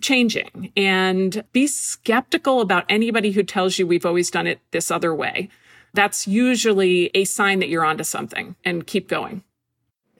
changing 0.00 0.72
and 0.76 1.44
be 1.52 1.66
skeptical 1.66 2.60
about 2.60 2.84
anybody 2.88 3.30
who 3.32 3.42
tells 3.42 3.78
you 3.78 3.86
we've 3.86 4.06
always 4.06 4.30
done 4.30 4.46
it 4.46 4.60
this 4.70 4.90
other 4.90 5.14
way. 5.14 5.48
That's 5.92 6.26
usually 6.26 7.10
a 7.14 7.24
sign 7.24 7.60
that 7.60 7.68
you're 7.68 7.84
onto 7.84 8.04
something 8.04 8.56
and 8.64 8.86
keep 8.86 9.08
going. 9.08 9.44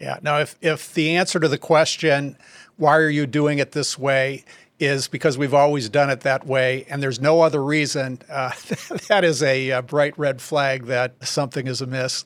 Yeah. 0.01 0.19
Now, 0.23 0.39
if, 0.39 0.57
if 0.61 0.93
the 0.95 1.17
answer 1.17 1.41
to 1.41 1.49
the 1.49 1.59
question, 1.59 2.37
why 2.77 2.97
are 2.97 3.09
you 3.09 3.27
doing 3.27 3.59
it 3.59 3.73
this 3.73 3.99
way, 3.99 4.45
is 4.79 5.09
because 5.09 5.39
we've 5.39 5.55
always 5.55 5.89
done 5.89 6.11
it 6.11 6.21
that 6.23 6.47
way 6.47 6.85
and 6.89 7.03
there's 7.03 7.21
no 7.21 7.41
other 7.41 7.63
reason, 7.63 8.19
uh, 8.31 8.53
that 9.09 9.25
is 9.25 9.43
a, 9.43 9.71
a 9.71 9.83
bright 9.83 10.19
red 10.19 10.41
flag 10.41 10.87
that 10.87 11.15
something 11.27 11.67
is 11.67 11.81
amiss. 11.81 12.25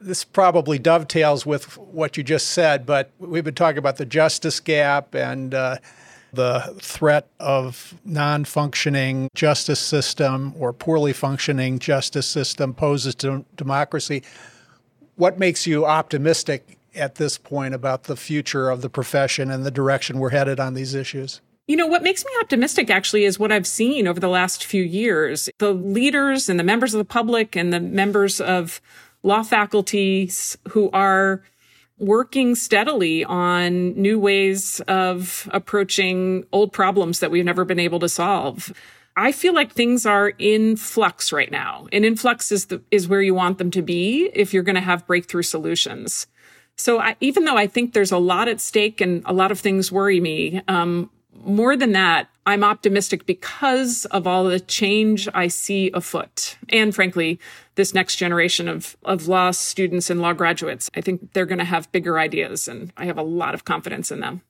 This 0.00 0.24
probably 0.24 0.78
dovetails 0.78 1.46
with 1.46 1.78
what 1.78 2.16
you 2.16 2.24
just 2.24 2.48
said, 2.48 2.84
but 2.84 3.10
we've 3.20 3.44
been 3.44 3.54
talking 3.54 3.78
about 3.78 3.98
the 3.98 4.04
justice 4.04 4.58
gap 4.58 5.14
and 5.14 5.54
uh, 5.54 5.76
the 6.32 6.74
threat 6.80 7.28
of 7.38 7.94
non 8.04 8.44
functioning 8.44 9.28
justice 9.34 9.78
system 9.78 10.54
or 10.58 10.72
poorly 10.72 11.12
functioning 11.12 11.78
justice 11.78 12.26
system 12.26 12.74
poses 12.74 13.14
to 13.16 13.44
democracy. 13.54 14.22
What 15.16 15.38
makes 15.38 15.66
you 15.66 15.84
optimistic 15.84 16.78
at 16.94 17.16
this 17.16 17.38
point 17.38 17.74
about 17.74 18.04
the 18.04 18.16
future 18.16 18.70
of 18.70 18.82
the 18.82 18.88
profession 18.88 19.50
and 19.50 19.64
the 19.64 19.70
direction 19.70 20.18
we're 20.18 20.30
headed 20.30 20.58
on 20.58 20.74
these 20.74 20.94
issues? 20.94 21.40
You 21.68 21.76
know, 21.76 21.86
what 21.86 22.02
makes 22.02 22.24
me 22.24 22.30
optimistic 22.40 22.90
actually 22.90 23.24
is 23.24 23.38
what 23.38 23.52
I've 23.52 23.66
seen 23.66 24.08
over 24.08 24.18
the 24.18 24.28
last 24.28 24.64
few 24.64 24.82
years. 24.82 25.48
The 25.58 25.72
leaders 25.72 26.48
and 26.48 26.58
the 26.58 26.64
members 26.64 26.92
of 26.92 26.98
the 26.98 27.04
public 27.04 27.54
and 27.54 27.72
the 27.72 27.80
members 27.80 28.40
of 28.40 28.80
law 29.22 29.42
faculties 29.42 30.58
who 30.68 30.90
are 30.90 31.42
working 31.98 32.56
steadily 32.56 33.24
on 33.24 33.94
new 33.94 34.18
ways 34.18 34.80
of 34.88 35.48
approaching 35.52 36.44
old 36.52 36.72
problems 36.72 37.20
that 37.20 37.30
we've 37.30 37.44
never 37.44 37.64
been 37.64 37.78
able 37.78 38.00
to 38.00 38.08
solve. 38.08 38.72
I 39.16 39.30
feel 39.30 39.54
like 39.54 39.72
things 39.72 40.04
are 40.04 40.30
in 40.30 40.76
flux 40.76 41.32
right 41.32 41.50
now. 41.50 41.86
And 41.92 42.04
in 42.04 42.16
flux 42.16 42.50
is 42.50 42.66
the, 42.66 42.82
is 42.90 43.06
where 43.06 43.22
you 43.22 43.34
want 43.34 43.58
them 43.58 43.70
to 43.72 43.82
be 43.82 44.30
if 44.34 44.52
you're 44.52 44.64
going 44.64 44.74
to 44.74 44.80
have 44.80 45.06
breakthrough 45.06 45.42
solutions. 45.42 46.26
So 46.76 46.98
I, 46.98 47.16
even 47.20 47.44
though 47.44 47.56
I 47.56 47.68
think 47.68 47.92
there's 47.92 48.10
a 48.10 48.18
lot 48.18 48.48
at 48.48 48.60
stake 48.60 49.00
and 49.00 49.22
a 49.26 49.32
lot 49.32 49.52
of 49.52 49.60
things 49.60 49.92
worry 49.92 50.18
me, 50.18 50.62
um, 50.66 51.10
more 51.44 51.76
than 51.76 51.92
that, 51.92 52.28
I'm 52.44 52.64
optimistic 52.64 53.24
because 53.26 54.04
of 54.06 54.26
all 54.26 54.44
the 54.44 54.60
change 54.60 55.28
I 55.32 55.48
see 55.48 55.90
afoot. 55.94 56.56
And 56.68 56.94
frankly, 56.94 57.38
this 57.76 57.94
next 57.94 58.16
generation 58.16 58.68
of, 58.68 58.96
of 59.04 59.28
law 59.28 59.52
students 59.52 60.10
and 60.10 60.20
law 60.20 60.32
graduates, 60.32 60.90
I 60.94 61.00
think 61.00 61.32
they're 61.32 61.46
going 61.46 61.58
to 61.58 61.64
have 61.64 61.90
bigger 61.92 62.18
ideas, 62.18 62.68
and 62.68 62.92
I 62.96 63.04
have 63.06 63.18
a 63.18 63.22
lot 63.22 63.54
of 63.54 63.64
confidence 63.64 64.10
in 64.10 64.20
them. 64.20 64.42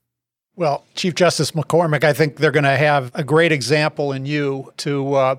Well, 0.57 0.85
Chief 0.95 1.15
Justice 1.15 1.53
McCormick, 1.53 2.05
I 2.05 2.13
think 2.13 2.37
they're 2.37 2.51
going 2.51 2.65
to 2.65 2.77
have 2.77 3.11
a 3.15 3.25
great 3.25 3.53
example 3.53 4.13
in 4.13 4.27
you 4.27 4.73
to 4.79 5.15
uh, 5.15 5.37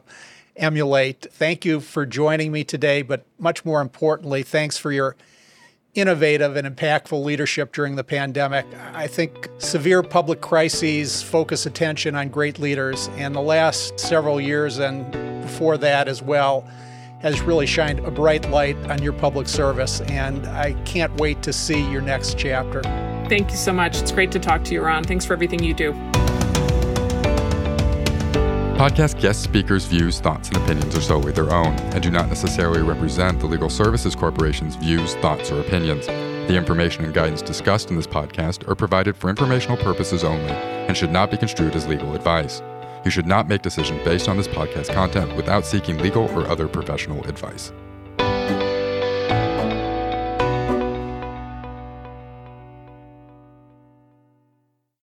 emulate. 0.56 1.28
Thank 1.32 1.66
you 1.66 1.80
for 1.80 2.06
joining 2.06 2.52
me 2.52 2.64
today, 2.64 3.02
but 3.02 3.26
much 3.38 3.66
more 3.66 3.82
importantly, 3.82 4.44
thanks 4.44 4.78
for 4.78 4.92
your 4.92 5.16
innovative 5.96 6.56
and 6.56 6.68
impactful 6.68 7.24
leadership 7.24 7.72
during 7.72 7.96
the 7.96 8.04
pandemic. 8.04 8.66
I 8.94 9.08
think 9.08 9.50
severe 9.60 10.02
public 10.02 10.42
crises 10.42 11.22
focus 11.22 11.66
attention 11.66 12.16
on 12.16 12.30
great 12.30 12.60
leaders, 12.60 13.10
and 13.16 13.36
the 13.36 13.42
last 13.42 14.00
several 14.00 14.42
years 14.42 14.80
and 14.80 15.12
before 15.44 15.78
that 15.78 16.08
as 16.08 16.22
well 16.22 16.68
has 17.20 17.40
really 17.42 17.66
shined 17.66 18.00
a 18.00 18.12
bright 18.12 18.50
light 18.50 18.76
on 18.92 19.02
your 19.02 19.14
public 19.14 19.48
service. 19.48 20.02
And 20.02 20.46
I 20.48 20.74
can't 20.84 21.16
wait 21.22 21.42
to 21.44 21.54
see 21.54 21.90
your 21.90 22.02
next 22.02 22.38
chapter. 22.38 22.82
Thank 23.30 23.52
you 23.52 23.58
so 23.58 23.72
much. 23.72 24.02
It's 24.02 24.12
great 24.12 24.32
to 24.34 24.40
talk 24.40 24.64
to 24.66 24.74
you, 24.74 24.82
Ron. 24.82 25.04
Thanks 25.06 25.26
for 25.26 25.34
everything 25.34 25.64
you 25.64 25.74
do. 25.74 26.13
Podcast 28.84 29.18
guest 29.22 29.42
speakers' 29.42 29.86
views, 29.86 30.20
thoughts, 30.20 30.50
and 30.50 30.58
opinions 30.58 30.94
are 30.94 31.02
solely 31.02 31.32
their 31.32 31.54
own 31.54 31.74
and 31.94 32.04
do 32.04 32.12
not 32.12 32.28
necessarily 32.28 32.82
represent 32.82 33.40
the 33.40 33.46
Legal 33.46 33.70
Services 33.70 34.14
Corporation's 34.14 34.76
views, 34.76 35.16
thoughts, 35.22 35.54
or 35.54 35.62
opinions. 35.62 36.06
The 36.08 36.58
information 36.58 37.06
and 37.06 37.14
guidance 37.14 37.42
discussed 37.42 37.92
in 37.92 37.96
this 37.96 38.06
podcast 38.06 38.68
are 38.68 38.76
provided 38.76 39.16
for 39.16 39.30
informational 39.30 39.78
purposes 39.78 40.26
only 40.26 40.52
and 40.52 40.98
should 40.98 41.14
not 41.14 41.32
be 41.32 41.38
construed 41.38 41.78
as 41.78 41.88
legal 41.88 42.14
advice. 42.14 42.62
You 43.06 43.12
should 43.12 43.26
not 43.26 43.48
make 43.48 43.62
decisions 43.62 44.04
based 44.04 44.28
on 44.28 44.36
this 44.36 44.50
podcast 44.50 44.94
content 44.94 45.34
without 45.38 45.66
seeking 45.66 46.00
legal 46.00 46.24
or 46.38 46.46
other 46.48 46.68
professional 46.68 47.24
advice. 47.24 47.72